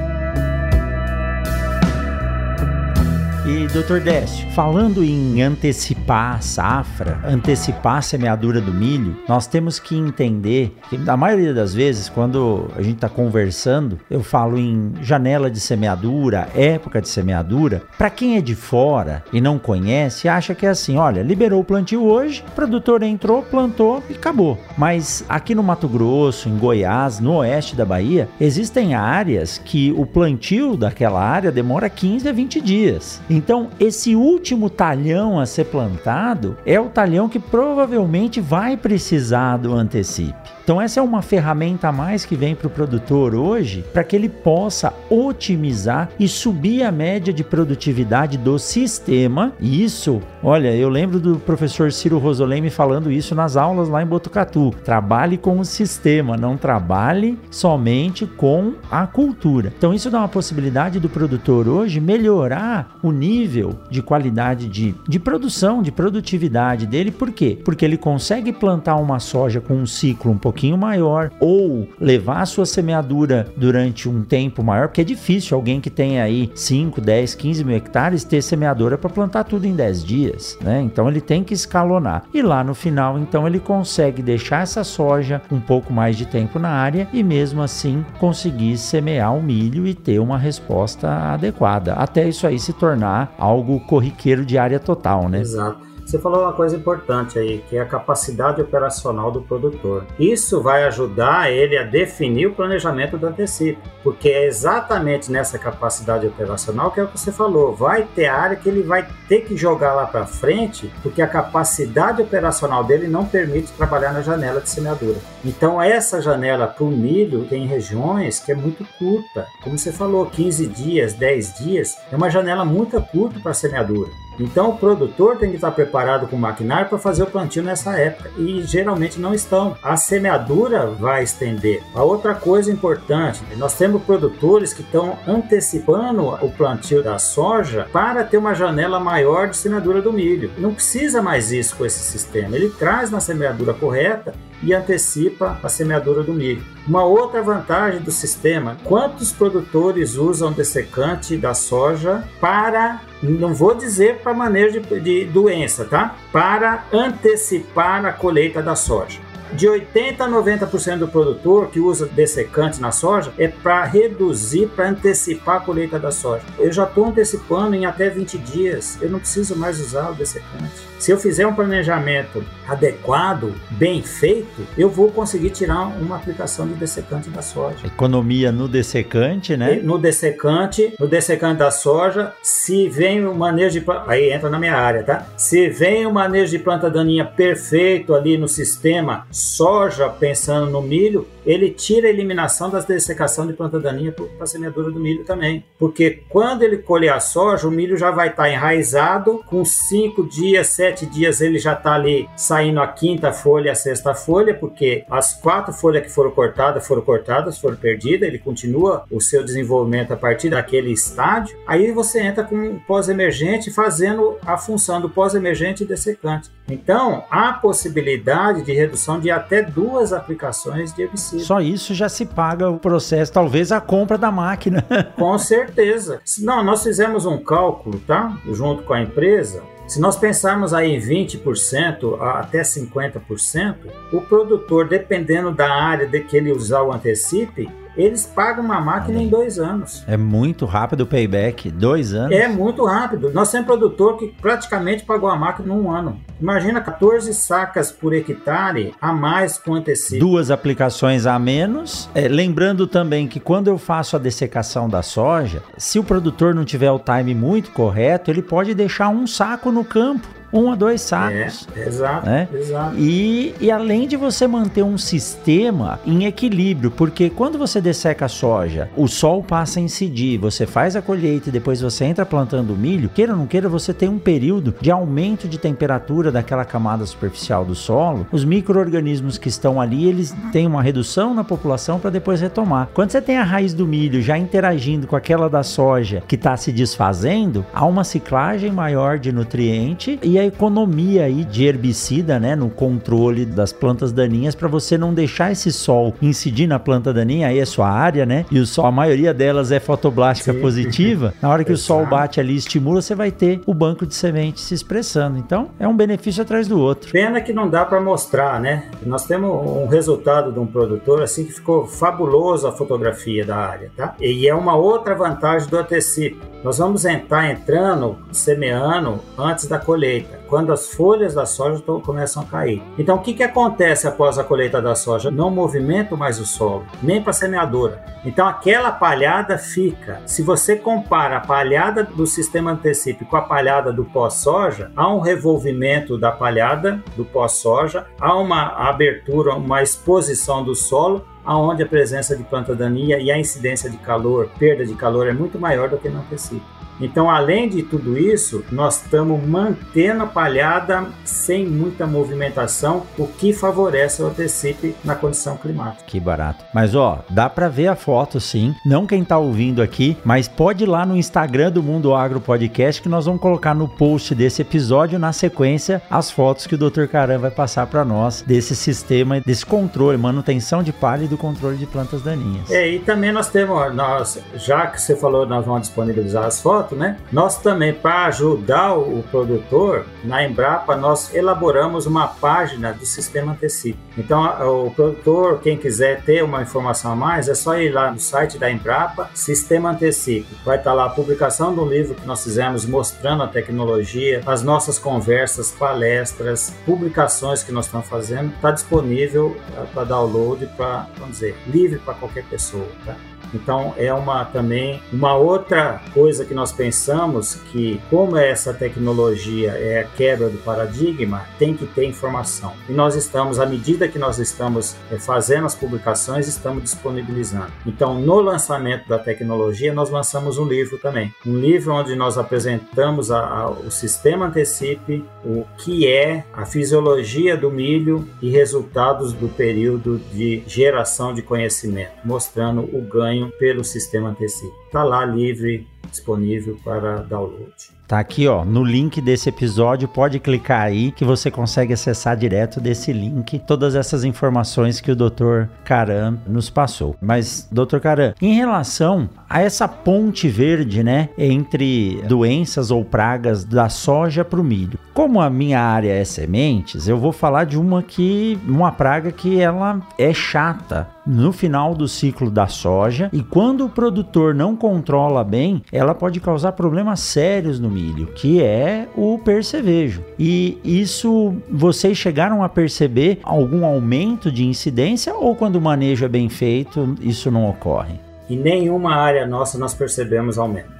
[3.50, 9.80] E, doutor Décio, falando em antecipar a safra, antecipar a semeadura do milho, nós temos
[9.80, 14.92] que entender que, na maioria das vezes, quando a gente está conversando, eu falo em
[15.02, 17.82] janela de semeadura, época de semeadura.
[17.98, 21.64] Para quem é de fora e não conhece, acha que é assim: olha, liberou o
[21.64, 24.60] plantio hoje, o produtor entrou, plantou e acabou.
[24.78, 30.06] Mas aqui no Mato Grosso, em Goiás, no oeste da Bahia, existem áreas que o
[30.06, 33.20] plantio daquela área demora 15 a 20 dias.
[33.40, 39.72] Então, esse último talhão a ser plantado é o talhão que provavelmente vai precisar do
[39.72, 40.59] antecipe.
[40.62, 44.14] Então essa é uma ferramenta a mais que vem para o produtor hoje para que
[44.14, 49.52] ele possa otimizar e subir a média de produtividade do sistema.
[49.60, 54.02] E isso, olha, eu lembro do professor Ciro Rosolém me falando isso nas aulas lá
[54.02, 54.72] em Botucatu.
[54.84, 59.72] Trabalhe com o sistema, não trabalhe somente com a cultura.
[59.76, 65.18] Então isso dá uma possibilidade do produtor hoje melhorar o nível de qualidade de, de
[65.18, 67.10] produção, de produtividade dele.
[67.10, 67.58] Por quê?
[67.64, 72.46] Porque ele consegue plantar uma soja com um ciclo um pouquinho maior ou levar a
[72.46, 77.36] sua semeadura durante um tempo maior, porque é difícil alguém que tem aí 5, 10,
[77.36, 80.80] 15 mil hectares ter semeadora para plantar tudo em 10 dias, né?
[80.82, 82.24] Então ele tem que escalonar.
[82.34, 86.58] E lá no final, então ele consegue deixar essa soja um pouco mais de tempo
[86.58, 91.94] na área e mesmo assim conseguir semear o milho e ter uma resposta adequada.
[91.94, 95.40] Até isso aí se tornar algo corriqueiro de área total, né?
[95.40, 95.89] Exato.
[96.10, 100.04] Você falou uma coisa importante aí, que é a capacidade operacional do produtor.
[100.18, 106.26] Isso vai ajudar ele a definir o planejamento do antecipo, porque é exatamente nessa capacidade
[106.26, 107.76] operacional que é o que você falou.
[107.76, 112.20] Vai ter área que ele vai ter que jogar lá para frente, porque a capacidade
[112.20, 115.18] operacional dele não permite trabalhar na janela de semeadura.
[115.44, 119.46] Então essa janela para o milho tem regiões que é muito curta.
[119.62, 124.10] Como você falou, 15 dias, 10 dias, é uma janela muito curta para semeadura.
[124.40, 127.96] Então o produtor tem que estar preparado com o maquinário para fazer o plantio nessa
[127.96, 129.76] época e geralmente não estão.
[129.82, 131.82] A semeadura vai estender.
[131.94, 138.24] A outra coisa importante, nós temos produtores que estão antecipando o plantio da soja para
[138.24, 140.50] ter uma janela maior de semeadura do milho.
[140.56, 142.56] Não precisa mais isso com esse sistema.
[142.56, 146.62] Ele traz na semeadura correta e antecipa a semeadura do milho.
[146.86, 154.18] Uma outra vantagem do sistema: quantos produtores usam dessecante da soja para, não vou dizer
[154.18, 156.16] para manejo de, de doença, tá?
[156.32, 162.80] Para antecipar a colheita da soja de 80 a 90% do produtor que usa dessecante
[162.80, 166.44] na soja é para reduzir, para antecipar a colheita da soja.
[166.58, 170.90] Eu já estou antecipando em até 20 dias, eu não preciso mais usar o dessecante.
[170.98, 176.74] Se eu fizer um planejamento adequado, bem feito, eu vou conseguir tirar uma aplicação de
[176.74, 177.86] dessecante da soja.
[177.86, 179.80] Economia no dessecante, né?
[179.82, 184.76] No dessecante, no dessecante da soja, se vem o manejo de aí entra na minha
[184.76, 185.26] área, tá?
[185.36, 191.26] Se vem o manejo de planta daninha perfeito ali no sistema soja, pensando no milho,
[191.44, 195.64] ele tira a eliminação das dessecação de planta daninha para a semeadura do milho também.
[195.78, 200.28] Porque quando ele colher a soja, o milho já vai estar tá enraizado, com 5
[200.28, 205.04] dias, 7 dias ele já está ali saindo a quinta folha, a sexta folha, porque
[205.10, 210.12] as quatro folhas que foram cortadas foram cortadas, foram perdidas, ele continua o seu desenvolvimento
[210.12, 211.56] a partir daquele estágio.
[211.66, 216.50] Aí você entra com o pós-emergente fazendo a função do pós-emergente e dessecante.
[216.68, 222.24] Então, há possibilidade de redução de até duas aplicações de herbicida só isso já se
[222.24, 224.86] paga o processo, talvez a compra da máquina.
[225.18, 226.20] Com certeza.
[226.38, 228.38] Não, nós fizemos um cálculo, tá?
[228.52, 229.62] Junto com a empresa.
[229.88, 233.74] Se nós pensarmos aí em 20% até 50%,
[234.12, 237.68] o produtor, dependendo da área de que ele usar o antecipe,
[238.00, 240.04] eles pagam uma máquina em dois anos.
[240.06, 242.36] É muito rápido o payback, dois anos.
[242.36, 243.30] É muito rápido.
[243.32, 246.20] Nós temos produtor que praticamente pagou a máquina num ano.
[246.40, 250.20] Imagina 14 sacas por hectare a mais com antecipo.
[250.20, 252.08] Duas aplicações a menos.
[252.14, 256.64] É, lembrando também que quando eu faço a dessecação da soja, se o produtor não
[256.64, 261.00] tiver o time muito correto, ele pode deixar um saco no campo um a dois
[261.00, 261.68] sacos.
[261.76, 262.48] É, exato, né?
[262.52, 262.96] exato.
[262.98, 268.28] E, e além de você manter um sistema em equilíbrio, porque quando você desseca a
[268.28, 272.76] soja, o sol passa a incidir, você faz a colheita e depois você entra plantando
[272.76, 277.06] milho, queira ou não queira, você tem um período de aumento de temperatura daquela camada
[277.06, 278.26] superficial do solo.
[278.32, 282.88] Os micro-organismos que estão ali, eles têm uma redução na população para depois retomar.
[282.92, 286.56] Quando você tem a raiz do milho já interagindo com aquela da soja que está
[286.56, 292.56] se desfazendo, há uma ciclagem maior de nutriente e a economia aí de herbicida, né,
[292.56, 297.48] no controle das plantas daninhas para você não deixar esse sol incidir na planta daninha,
[297.48, 298.44] aí é sua área, né?
[298.50, 300.60] E o sol, a maioria delas é fotoblástica Sim.
[300.60, 301.34] positiva.
[301.40, 304.14] Na hora que o sol bate ali e estimula, você vai ter o banco de
[304.14, 305.38] semente se expressando.
[305.38, 307.12] Então, é um benefício atrás do outro.
[307.12, 308.84] Pena que não dá para mostrar, né?
[309.04, 313.90] Nós temos um resultado de um produtor assim que ficou fabuloso a fotografia da área,
[313.96, 314.14] tá?
[314.20, 316.50] E é uma outra vantagem do antecipo.
[316.62, 320.29] Nós vamos entrar entrando, semeando antes da colheita.
[320.30, 322.82] Colheita, quando as folhas da soja começam a cair.
[322.98, 325.30] Então, o que, que acontece após a colheita da soja?
[325.30, 328.04] Não movimento mais o solo, nem para a semeadura.
[328.24, 330.20] Então, aquela palhada fica.
[330.26, 335.20] Se você compara a palhada do sistema antecipe com a palhada do pós-soja, há um
[335.20, 342.36] revolvimento da palhada do pós-soja, há uma abertura, uma exposição do solo aonde a presença
[342.36, 345.96] de planta daninha e a incidência de calor, perda de calor é muito maior do
[345.96, 346.62] que no antecipe.
[347.00, 353.52] Então, além de tudo isso, nós estamos mantendo a palhada sem muita movimentação, o que
[353.52, 356.04] favorece o antecipe na condição climática.
[356.06, 356.64] Que barato.
[356.74, 360.84] Mas ó, dá para ver a foto sim, não quem tá ouvindo aqui, mas pode
[360.84, 364.62] ir lá no Instagram do Mundo Agro Podcast que nós vamos colocar no post desse
[364.62, 367.06] episódio na sequência as fotos que o Dr.
[367.06, 371.76] Caran vai passar para nós desse sistema, desse controle, manutenção de palha e do controle
[371.76, 372.70] de plantas daninhas.
[372.70, 376.89] É, e também nós temos, nós, já que você falou, nós vamos disponibilizar as fotos,
[376.94, 377.18] né?
[377.32, 383.98] Nós também, para ajudar o produtor, na Embrapa, nós elaboramos uma página do sistema antecipo.
[384.16, 384.42] Então,
[384.86, 388.58] o produtor, quem quiser ter uma informação a mais, é só ir lá no site
[388.58, 390.48] da Embrapa, Sistema Antecipo.
[390.64, 394.98] Vai estar lá a publicação do livro que nós fizemos mostrando a tecnologia, as nossas
[394.98, 398.52] conversas, palestras, publicações que nós estamos fazendo.
[398.54, 399.56] Está disponível
[399.94, 402.86] para download, para, vamos dizer, livre para qualquer pessoa.
[403.04, 403.14] Tá?
[403.54, 410.00] Então é uma também uma outra coisa que nós pensamos que como essa tecnologia é
[410.00, 412.72] a quebra do paradigma, tem que ter informação.
[412.88, 417.72] E nós estamos à medida que nós estamos é, fazendo as publicações, estamos disponibilizando.
[417.86, 423.30] Então no lançamento da tecnologia nós lançamos um livro também, um livro onde nós apresentamos
[423.30, 429.48] a, a, o sistema Antecipe, o que é a fisiologia do milho e resultados do
[429.48, 434.66] período de geração de conhecimento, mostrando o ganho pelo sistema TC.
[434.86, 438.00] Está lá livre, disponível para download.
[438.10, 442.80] Tá aqui, ó, no link desse episódio, pode clicar aí que você consegue acessar direto
[442.80, 445.68] desse link todas essas informações que o Dr.
[445.84, 447.14] Caram nos passou.
[447.22, 448.00] Mas, Dr.
[448.02, 454.60] Caram, em relação a essa ponte verde, né, entre doenças ou pragas da soja para
[454.60, 454.98] o milho.
[455.14, 459.60] Como a minha área é sementes, eu vou falar de uma que uma praga que
[459.60, 465.44] ela é chata no final do ciclo da soja e quando o produtor não controla
[465.44, 470.22] bem, ela pode causar problemas sérios no milho, que é o percevejo.
[470.38, 476.28] E isso vocês chegaram a perceber algum aumento de incidência ou quando o manejo é
[476.28, 478.14] bem feito, isso não ocorre?
[478.48, 480.99] Em nenhuma área nossa nós percebemos aumento.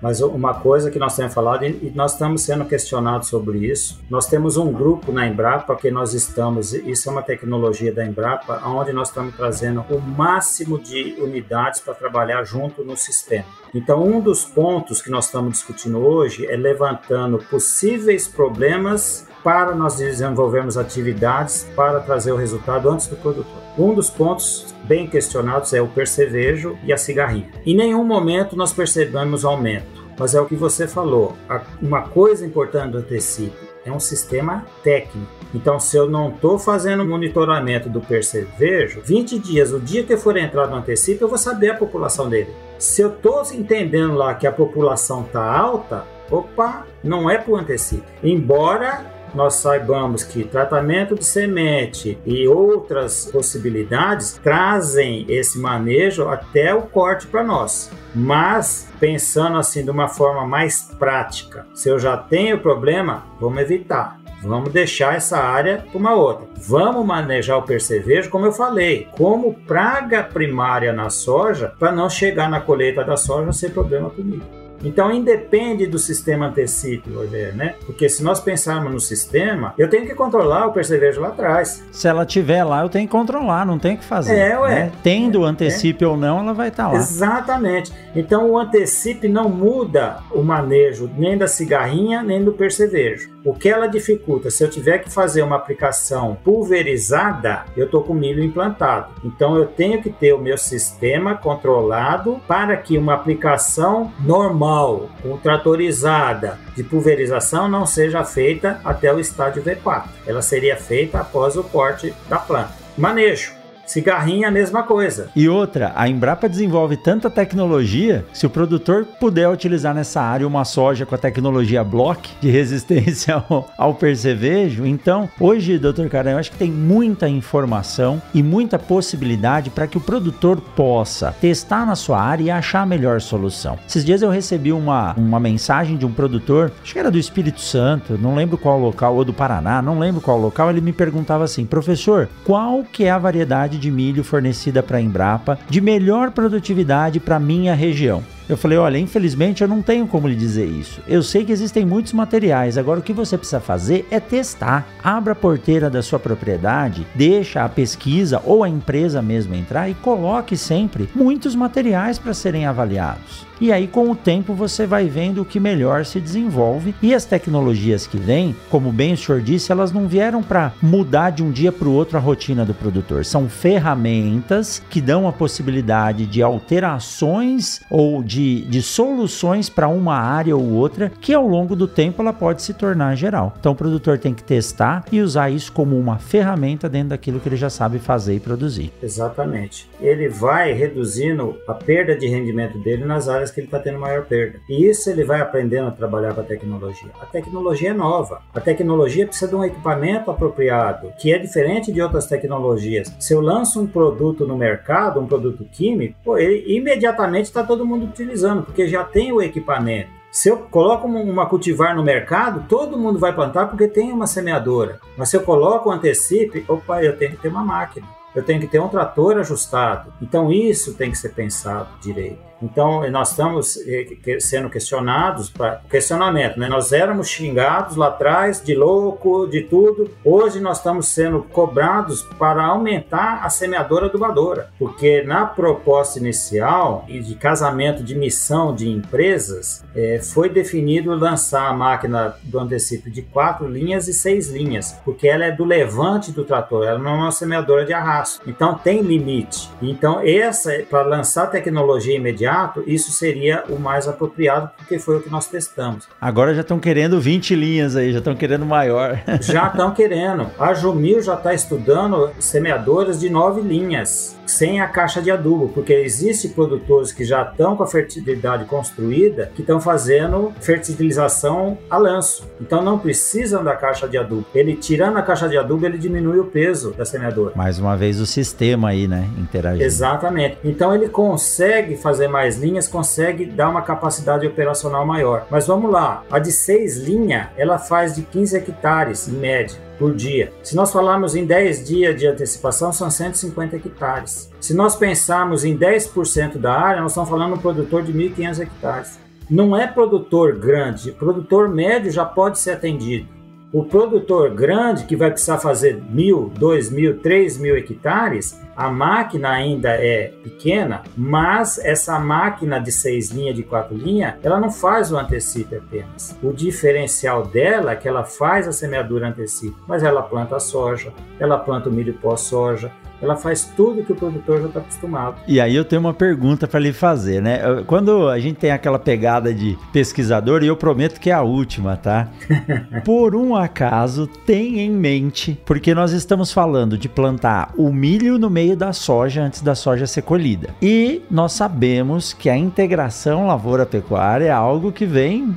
[0.00, 4.26] Mas uma coisa que nós temos falado, e nós estamos sendo questionados sobre isso, nós
[4.26, 8.92] temos um grupo na Embrapa que nós estamos, isso é uma tecnologia da Embrapa, onde
[8.92, 13.44] nós estamos trazendo o máximo de unidades para trabalhar junto no sistema.
[13.74, 19.96] Então, um dos pontos que nós estamos discutindo hoje é levantando possíveis problemas para nós
[19.96, 23.62] desenvolvermos atividades para trazer o resultado antes do produtor.
[23.78, 27.48] Um dos pontos bem questionados é o percevejo e a cigarrinha.
[27.64, 31.34] Em nenhum momento nós percebemos aumento, mas é o que você falou.
[31.80, 35.32] Uma coisa importante do antecipo é um sistema técnico.
[35.54, 40.36] Então, se eu não estou fazendo monitoramento do percevejo, 20 dias, o dia que for
[40.36, 42.50] entrar no antecipo, eu vou saber a população dele.
[42.78, 47.56] Se eu estou entendendo lá que a população está alta, opa, não é para o
[47.56, 48.04] antecipo.
[48.22, 56.82] Embora nós saibamos que tratamento de semente e outras possibilidades trazem esse manejo até o
[56.82, 57.90] corte para nós.
[58.14, 64.18] Mas pensando assim de uma forma mais prática, se eu já tenho problema, vamos evitar.
[64.42, 66.46] Vamos deixar essa área para uma outra.
[66.56, 72.48] Vamos manejar o percevejo, como eu falei, como praga primária na soja, para não chegar
[72.48, 74.57] na colheita da soja ser problema comigo.
[74.82, 77.10] Então, independe do sistema antecipe,
[77.54, 77.74] né?
[77.84, 81.84] Porque se nós pensarmos no sistema, eu tenho que controlar o percevejo lá atrás.
[81.90, 84.36] Se ela tiver lá, eu tenho que controlar, não tem que fazer.
[84.36, 84.74] É, ué.
[84.74, 84.92] Né?
[85.02, 86.06] Tendo o antecipe é.
[86.06, 86.98] ou não, ela vai estar tá lá.
[86.98, 87.92] Exatamente.
[88.14, 93.30] Então, o antecipe não muda o manejo nem da cigarrinha, nem do percevejo.
[93.44, 98.14] O que ela dificulta, se eu tiver que fazer uma aplicação pulverizada, eu estou com
[98.14, 99.08] milho implantado.
[99.24, 105.08] Então, eu tenho que ter o meu sistema controlado para que uma aplicação normal normal,
[105.42, 110.04] tratorizada de pulverização não seja feita até o estágio V4.
[110.26, 112.72] Ela seria feita após o corte da planta.
[112.96, 113.57] Manejo.
[113.88, 115.30] Cigarrinho é a mesma coisa.
[115.34, 120.64] E outra, a Embrapa desenvolve tanta tecnologia, se o produtor puder utilizar nessa área uma
[120.64, 126.38] soja com a tecnologia Block de resistência ao, ao percevejo, então hoje, doutor Caran, eu
[126.38, 131.96] acho que tem muita informação e muita possibilidade para que o produtor possa testar na
[131.96, 133.78] sua área e achar a melhor solução.
[133.88, 137.60] Esses dias eu recebi uma, uma mensagem de um produtor, acho que era do Espírito
[137.60, 141.44] Santo, não lembro qual local, ou do Paraná, não lembro qual local, ele me perguntava
[141.44, 146.30] assim, professor, qual que é a variedade de milho fornecida para a Embrapa de melhor
[146.30, 148.22] produtividade para minha região?
[148.48, 151.02] Eu falei: olha, infelizmente eu não tenho como lhe dizer isso.
[151.06, 154.86] Eu sei que existem muitos materiais, agora o que você precisa fazer é testar.
[155.02, 159.94] Abra a porteira da sua propriedade, deixa a pesquisa ou a empresa mesmo entrar e
[159.94, 163.48] coloque sempre muitos materiais para serem avaliados.
[163.60, 166.94] E aí, com o tempo, você vai vendo o que melhor se desenvolve.
[167.02, 171.30] E as tecnologias que vêm, como bem o senhor disse, elas não vieram para mudar
[171.30, 173.24] de um dia para o outro a rotina do produtor.
[173.24, 180.56] São ferramentas que dão a possibilidade de alterações ou de, de soluções para uma área
[180.56, 183.54] ou outra, que ao longo do tempo ela pode se tornar geral.
[183.58, 187.48] Então, o produtor tem que testar e usar isso como uma ferramenta dentro daquilo que
[187.48, 188.92] ele já sabe fazer e produzir.
[189.02, 189.88] Exatamente.
[190.00, 194.24] Ele vai reduzindo a perda de rendimento dele nas áreas que ele está tendo maior
[194.24, 194.58] perda.
[194.68, 197.10] E isso ele vai aprendendo a trabalhar com a tecnologia.
[197.20, 198.40] A tecnologia é nova.
[198.54, 203.14] A tecnologia precisa de um equipamento apropriado, que é diferente de outras tecnologias.
[203.18, 207.86] Se eu lanço um produto no mercado, um produto químico, pô, ele, imediatamente está todo
[207.86, 208.27] mundo utilizando,
[208.62, 210.10] porque já tem o equipamento.
[210.30, 215.00] Se eu coloco uma cultivar no mercado, todo mundo vai plantar porque tem uma semeadora.
[215.16, 218.06] Mas se eu coloco um antecipe, opa, eu tenho que ter uma máquina.
[218.34, 220.12] Eu tenho que ter um trator ajustado.
[220.20, 222.38] Então isso tem que ser pensado direito.
[222.62, 226.68] Então, nós estamos eh, sendo questionados, para questionamento, né?
[226.68, 230.10] Nós éramos xingados lá atrás de louco, de tudo.
[230.24, 237.20] Hoje nós estamos sendo cobrados para aumentar a semeadora adubadora, porque na proposta inicial e
[237.20, 243.22] de casamento de missão de empresas, é, foi definido lançar a máquina do antecipo de
[243.22, 247.14] quatro linhas e seis linhas, porque ela é do levante do trator, ela não é
[247.14, 248.48] uma semeadora de arrasto.
[248.48, 249.70] Então, tem limite.
[249.80, 255.22] Então, essa, para lançar tecnologia imediata, imediato, isso seria o mais apropriado, porque foi o
[255.22, 256.08] que nós testamos.
[256.20, 259.20] Agora já estão querendo 20 linhas aí, já estão querendo maior.
[259.40, 260.50] já estão querendo.
[260.58, 265.92] A Jumil já está estudando semeadoras de 9 linhas sem a caixa de adubo, porque
[265.92, 272.48] existem produtores que já estão com a fertilidade construída que estão fazendo fertilização a lanço.
[272.60, 274.46] Então não precisam da caixa de adubo.
[274.54, 277.52] Ele tirando a caixa de adubo, ele diminui o peso da semeadora.
[277.54, 279.84] Mais uma vez o sistema aí, né, interagindo.
[279.84, 280.58] Exatamente.
[280.64, 285.46] Então ele consegue fazer mais linhas, consegue dar uma capacidade operacional maior.
[285.50, 290.14] Mas vamos lá, a de 6 linhas, ela faz de 15 hectares em média por
[290.14, 290.52] dia.
[290.62, 294.50] Se nós falarmos em 10 dias de antecipação, são 150 hectares.
[294.60, 298.60] Se nós pensarmos em 10% da área, nós estamos falando de um produtor de 1.500
[298.60, 299.18] hectares.
[299.50, 303.37] Não é produtor grande, produtor médio já pode ser atendido.
[303.70, 309.50] O produtor grande, que vai precisar fazer mil, dois mil, três mil hectares, a máquina
[309.50, 315.12] ainda é pequena, mas essa máquina de seis linhas, de quatro linhas, ela não faz
[315.12, 316.34] o antecipe apenas.
[316.42, 321.12] O diferencial dela é que ela faz a semeadura antecipe, mas ela planta a soja,
[321.38, 322.90] ela planta o milho pós-soja,
[323.20, 325.36] ela faz tudo que o produtor já está acostumado.
[325.46, 327.60] E aí eu tenho uma pergunta para lhe fazer, né?
[327.86, 331.96] Quando a gente tem aquela pegada de pesquisador, e eu prometo que é a última,
[331.96, 332.28] tá?
[333.04, 338.48] Por um acaso, tem em mente, porque nós estamos falando de plantar o milho no
[338.48, 340.70] meio da soja antes da soja ser colhida.
[340.80, 345.54] E nós sabemos que a integração lavoura-pecuária é algo que vem,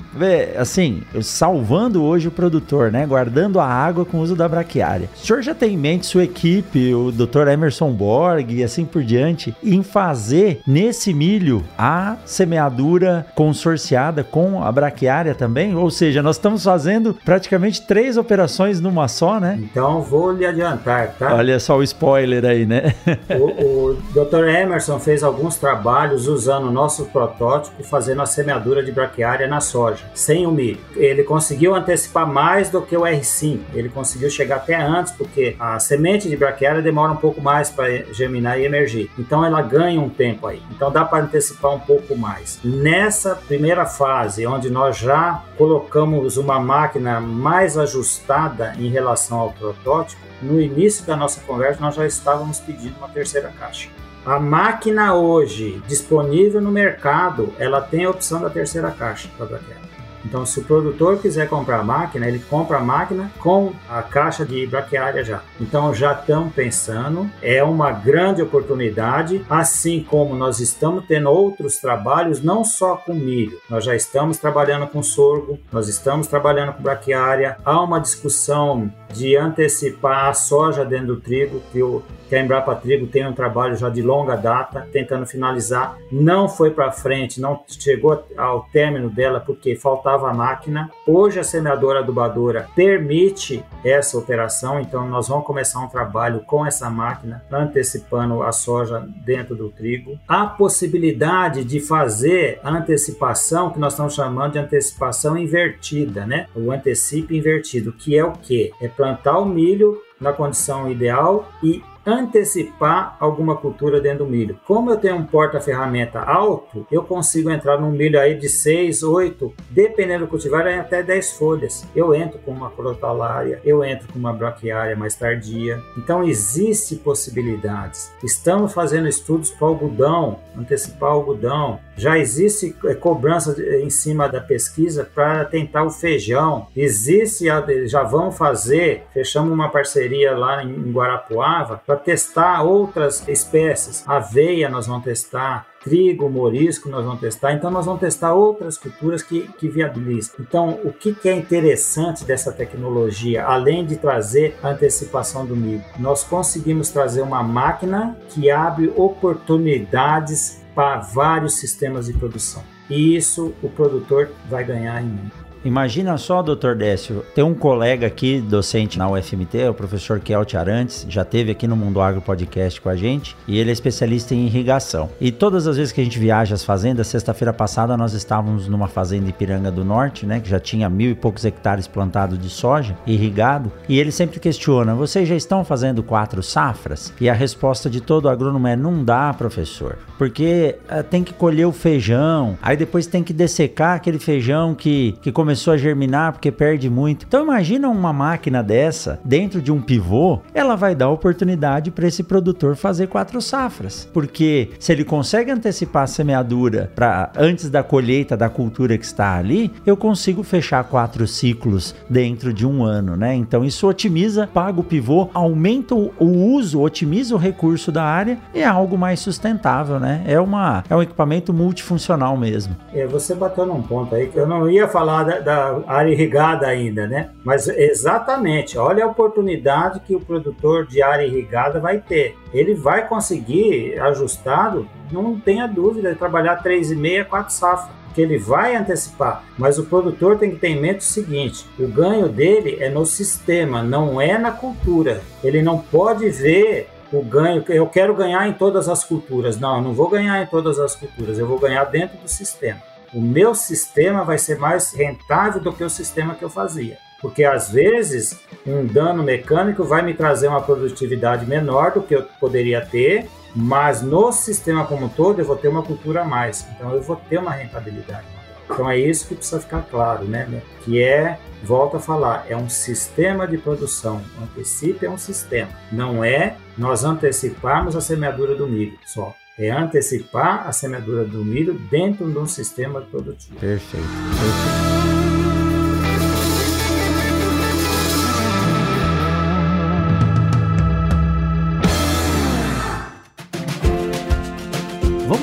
[0.57, 3.05] assim, salvando hoje o produtor, né?
[3.05, 5.09] Guardando a água com o uso da braquiária.
[5.15, 9.03] O senhor já tem em mente sua equipe, o doutor Emerson Borg e assim por
[9.03, 15.75] diante, em fazer nesse milho a semeadura consorciada com a braquiária também?
[15.75, 19.59] Ou seja, nós estamos fazendo praticamente três operações numa só, né?
[19.61, 21.35] Então vou lhe adiantar, tá?
[21.35, 22.93] Olha só o spoiler aí, né?
[23.37, 24.47] o, o Dr.
[24.47, 30.03] Emerson fez alguns trabalhos usando o nosso protótipo fazendo a semeadura de braquiária na soja,
[30.13, 30.79] sem o milho.
[30.95, 33.59] Ele conseguiu antecipar mais do que o R5.
[33.73, 38.13] Ele conseguiu chegar até antes, porque a semente de braquiária demora um pouco mais para
[38.13, 39.09] germinar e emergir.
[39.17, 40.61] Então ela ganha um tempo aí.
[40.71, 42.59] Então dá para antecipar um pouco mais.
[42.63, 50.21] Nessa primeira fase, onde nós já colocamos uma máquina mais ajustada em relação ao protótipo,
[50.41, 53.89] no início da nossa conversa nós já estávamos pedindo uma terceira caixa.
[54.25, 59.80] A máquina hoje disponível no mercado, ela tem a opção da terceira caixa para braquiária.
[60.25, 64.45] Então, se o produtor quiser comprar a máquina, ele compra a máquina com a caixa
[64.45, 65.41] de braquiária já.
[65.59, 72.41] Então, já estão pensando, é uma grande oportunidade, assim como nós estamos tendo outros trabalhos,
[72.41, 77.57] não só com milho, nós já estamos trabalhando com sorgo, nós estamos trabalhando com braquiária,
[77.63, 82.75] há uma discussão de antecipar a soja dentro do trigo, que, o, que a Embrapa
[82.75, 85.97] Trigo tem um trabalho já de longa data, tentando finalizar.
[86.11, 90.89] Não foi para frente, não chegou ao término dela porque faltava a máquina.
[91.07, 96.89] Hoje a semeadora adubadora permite essa operação, então nós vamos começar um trabalho com essa
[96.89, 100.19] máquina, antecipando a soja dentro do trigo.
[100.27, 106.47] A possibilidade de fazer antecipação, que nós estamos chamando de antecipação invertida, né?
[106.55, 108.71] O antecipe invertido, que é o que?
[108.81, 114.59] É plantar o milho na condição ideal e antecipar alguma cultura dentro do milho.
[114.65, 119.53] Como eu tenho um porta-ferramenta alto, eu consigo entrar num milho aí de 6, 8,
[119.69, 121.87] dependendo do cultivar, até 10 folhas.
[121.95, 125.81] Eu entro com uma crotalária, eu entro com uma braquiária mais tardia.
[125.97, 128.11] Então, existe possibilidades.
[128.23, 131.79] Estamos fazendo estudos para algodão, antecipar algodão.
[131.95, 136.67] Já existe é, cobrança em cima da pesquisa para tentar o feijão.
[136.75, 137.45] Existe,
[137.85, 144.07] já vão fazer, fechamos uma parceria lá em Guarapuava para testar outras espécies.
[144.07, 147.51] Aveia nós vamos testar, trigo, morisco nós vamos testar.
[147.51, 150.35] Então nós vamos testar outras culturas que, que viabilizam.
[150.39, 155.83] Então o que, que é interessante dessa tecnologia, além de trazer a antecipação do milho?
[155.99, 162.63] Nós conseguimos trazer uma máquina que abre oportunidades para vários sistemas de produção.
[162.89, 165.40] E isso o produtor vai ganhar em muito.
[165.63, 171.05] Imagina só, doutor Décio, tem um colega aqui, docente na UFMT, o professor Kelt Arantes,
[171.07, 174.47] já teve aqui no Mundo Agro Podcast com a gente, e ele é especialista em
[174.47, 175.07] irrigação.
[175.21, 178.87] E todas as vezes que a gente viaja às fazendas, sexta-feira passada nós estávamos numa
[178.87, 182.49] fazenda em Piranga do Norte, né, que já tinha mil e poucos hectares plantados de
[182.49, 187.13] soja, irrigado, e ele sempre questiona, vocês já estão fazendo quatro safras?
[187.21, 191.65] E a resposta de todo agrônomo é, não dá, professor, porque uh, tem que colher
[191.65, 196.51] o feijão, aí depois tem que dessecar aquele feijão que, que começou a germinar porque
[196.51, 197.25] perde muito.
[197.27, 202.21] Então imagina uma máquina dessa dentro de um pivô, ela vai dar oportunidade para esse
[202.21, 208.37] produtor fazer quatro safras, porque se ele consegue antecipar a semeadura para antes da colheita
[208.37, 213.33] da cultura que está ali, eu consigo fechar quatro ciclos dentro de um ano, né?
[213.33, 218.59] Então isso otimiza, paga o pivô, aumenta o uso, otimiza o recurso da área e
[218.59, 220.10] é algo mais sustentável, né?
[220.25, 222.75] É uma é um equipamento multifuncional mesmo.
[222.93, 227.07] É, você bateu num ponto aí que eu não ia falar da área irrigada ainda,
[227.07, 227.29] né?
[227.43, 232.37] Mas exatamente, olha a oportunidade que o produtor de área irrigada vai ter.
[232.53, 239.43] Ele vai conseguir, ajustado, não tenha dúvida, trabalhar 3,5, 4 safras que ele vai antecipar,
[239.57, 243.05] mas o produtor tem que ter em mente o seguinte: o ganho dele é no
[243.05, 245.21] sistema, não é na cultura.
[245.43, 249.59] Ele não pode ver o ganho, eu quero ganhar em todas as culturas.
[249.59, 252.91] Não, eu não vou ganhar em todas as culturas, eu vou ganhar dentro do sistema
[253.13, 256.97] o meu sistema vai ser mais rentável do que o sistema que eu fazia.
[257.19, 262.23] Porque às vezes um dano mecânico vai me trazer uma produtividade menor do que eu
[262.39, 266.65] poderia ter, mas no sistema como um todo eu vou ter uma cultura a mais.
[266.75, 268.25] Então eu vou ter uma rentabilidade.
[268.73, 270.61] Então é isso que precisa ficar claro, né?
[270.83, 274.21] Que é, volta a falar, é um sistema de produção.
[274.41, 275.71] Antecipe é um sistema.
[275.91, 281.73] Não é nós anteciparmos a semeadura do milho só é antecipar a semeadura do milho
[281.91, 283.59] dentro de um sistema produtivo.
[283.59, 284.07] Perfeito.
[284.07, 284.90] Perfeito.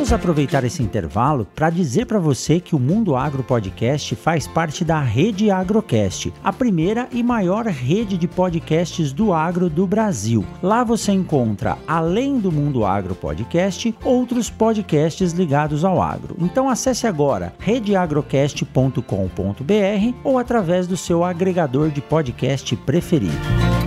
[0.09, 4.83] Vamos aproveitar esse intervalo para dizer para você que o Mundo Agro Podcast faz parte
[4.83, 10.47] da Rede Agrocast, a primeira e maior rede de podcasts do agro do Brasil.
[10.63, 16.37] Lá você encontra, além do Mundo Agro Podcast, outros podcasts ligados ao agro.
[16.39, 23.78] Então acesse agora redeagrocast.com.br ou através do seu agregador de podcast preferido.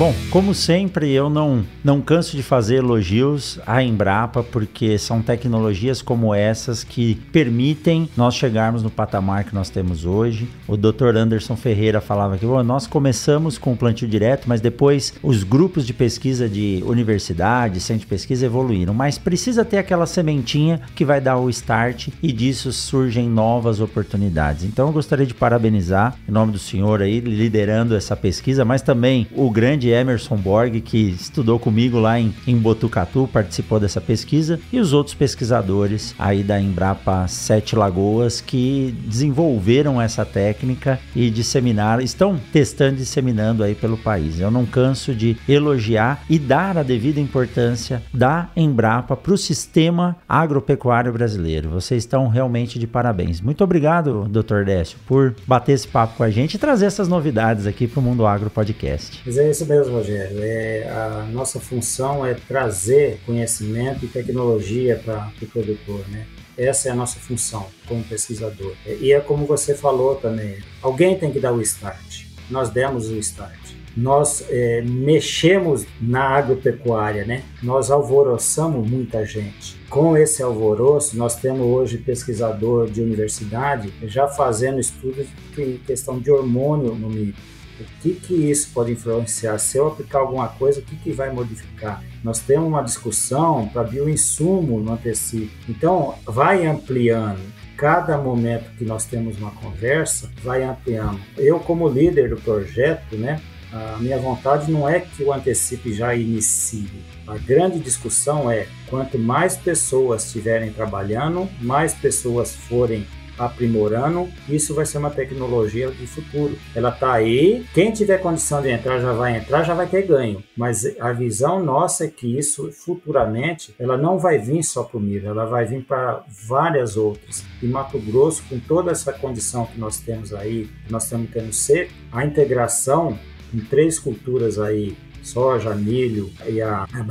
[0.00, 6.00] Bom, como sempre, eu não, não canso de fazer elogios à Embrapa, porque são tecnologias
[6.00, 10.48] como essas que permitem nós chegarmos no patamar que nós temos hoje.
[10.66, 11.14] O Dr.
[11.18, 15.86] Anderson Ferreira falava que bom, nós começamos com o plantio direto, mas depois os grupos
[15.86, 18.94] de pesquisa de universidade, centro de pesquisa evoluíram.
[18.94, 24.64] Mas precisa ter aquela sementinha que vai dar o start e disso surgem novas oportunidades.
[24.64, 29.26] Então eu gostaria de parabenizar em nome do senhor aí, liderando essa pesquisa, mas também
[29.36, 34.80] o grande Emerson Borg, que estudou comigo lá em, em Botucatu, participou dessa pesquisa, e
[34.80, 42.38] os outros pesquisadores aí da Embrapa Sete Lagoas que desenvolveram essa técnica e disseminaram, estão
[42.52, 44.40] testando e disseminando aí pelo país.
[44.40, 50.16] Eu não canso de elogiar e dar a devida importância da Embrapa para o sistema
[50.28, 51.70] agropecuário brasileiro.
[51.70, 53.40] Vocês estão realmente de parabéns.
[53.40, 54.64] Muito obrigado, Dr.
[54.64, 58.02] Décio, por bater esse papo com a gente e trazer essas novidades aqui para o
[58.02, 59.20] Mundo Agro Podcast.
[59.24, 60.38] Mas é isso mesmo mesmo, Rogério.
[60.42, 66.26] É, a nossa função é trazer conhecimento e tecnologia para o pro produtor, né?
[66.56, 68.74] Essa é a nossa função como pesquisador.
[69.00, 72.26] E é como você falou também, alguém tem que dar o start.
[72.50, 73.58] Nós demos o start.
[73.96, 77.42] Nós é, mexemos na agropecuária, né?
[77.62, 79.76] Nós alvoroçamos muita gente.
[79.88, 85.26] Com esse alvoroço, nós temos hoje pesquisador de universidade já fazendo estudos
[85.56, 87.34] de questão de hormônio no milho
[87.80, 89.58] o que, que isso pode influenciar?
[89.58, 92.02] Se eu aplicar alguma coisa, o que, que vai modificar?
[92.22, 95.52] Nós temos uma discussão para bioinsumo no antecipo.
[95.68, 97.40] Então, vai ampliando.
[97.76, 101.18] Cada momento que nós temos uma conversa, vai ampliando.
[101.36, 103.40] Eu, como líder do projeto, né,
[103.72, 106.90] a minha vontade não é que o antecipe já inicie.
[107.26, 113.06] A grande discussão é quanto mais pessoas estiverem trabalhando, mais pessoas forem
[113.40, 116.56] aprimorando, isso vai ser uma tecnologia de futuro.
[116.74, 120.44] Ela está aí, quem tiver condição de entrar já vai entrar, já vai ter ganho.
[120.56, 125.10] Mas a visão nossa é que isso futuramente, ela não vai vir só para o
[125.24, 127.44] ela vai vir para várias outras.
[127.62, 131.92] E Mato Grosso, com toda essa condição que nós temos aí, nós estamos tendo seco,
[132.12, 133.18] a integração
[133.52, 137.02] em três culturas aí soja, milho e a, a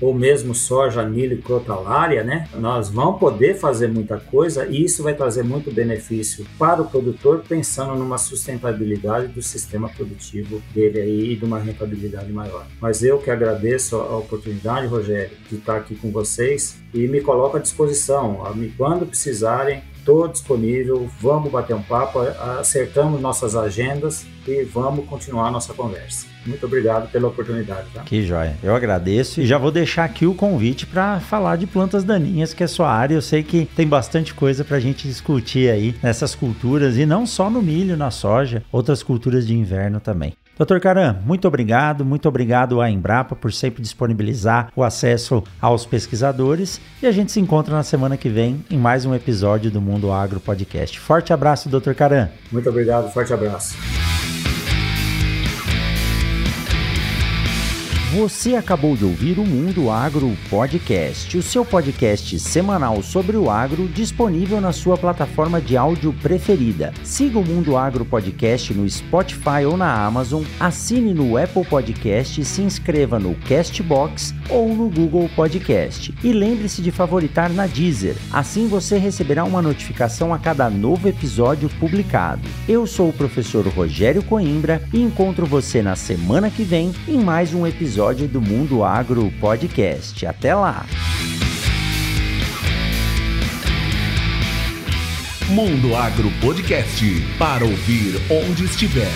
[0.00, 2.48] ou mesmo soja, milho e crotalária, né?
[2.54, 7.42] Nós vamos poder fazer muita coisa e isso vai trazer muito benefício para o produtor,
[7.48, 12.66] pensando numa sustentabilidade do sistema produtivo dele aí e de uma rentabilidade maior.
[12.80, 17.56] Mas eu que agradeço a oportunidade, Rogério, de estar aqui com vocês e me coloco
[17.56, 18.42] à disposição.
[18.76, 22.20] Quando precisarem, estou disponível, vamos bater um papo,
[22.60, 26.35] acertamos nossas agendas e vamos continuar nossa conversa.
[26.46, 27.86] Muito obrigado pela oportunidade.
[27.92, 28.02] Tá?
[28.02, 28.56] Que joia.
[28.62, 32.62] Eu agradeço e já vou deixar aqui o convite para falar de plantas daninhas, que
[32.62, 33.14] é sua área.
[33.14, 37.26] Eu sei que tem bastante coisa para a gente discutir aí nessas culturas e não
[37.26, 40.34] só no milho, na soja, outras culturas de inverno também.
[40.56, 46.80] Doutor Caram, muito obrigado, muito obrigado à Embrapa por sempre disponibilizar o acesso aos pesquisadores
[47.02, 50.10] e a gente se encontra na semana que vem em mais um episódio do Mundo
[50.10, 50.98] Agro Podcast.
[50.98, 52.30] Forte abraço, doutor Caram.
[52.50, 53.76] Muito obrigado, forte abraço.
[58.16, 63.86] Você acabou de ouvir o Mundo Agro Podcast, o seu podcast semanal sobre o agro
[63.88, 66.94] disponível na sua plataforma de áudio preferida.
[67.04, 72.44] Siga o Mundo Agro Podcast no Spotify ou na Amazon, assine no Apple Podcast e
[72.46, 76.14] se inscreva no Castbox ou no Google Podcast.
[76.24, 81.68] E lembre-se de favoritar na Deezer, assim você receberá uma notificação a cada novo episódio
[81.78, 82.48] publicado.
[82.66, 87.52] Eu sou o professor Rogério Coimbra e encontro você na semana que vem em mais
[87.52, 90.24] um episódio episódio do Mundo Agro Podcast.
[90.26, 90.86] Até lá!
[95.48, 97.04] Mundo Agro Podcast
[97.36, 99.10] para ouvir onde estiver.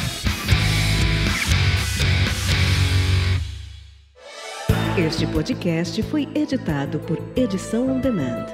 [4.99, 8.47] Este podcast foi editado por Edição On Demand.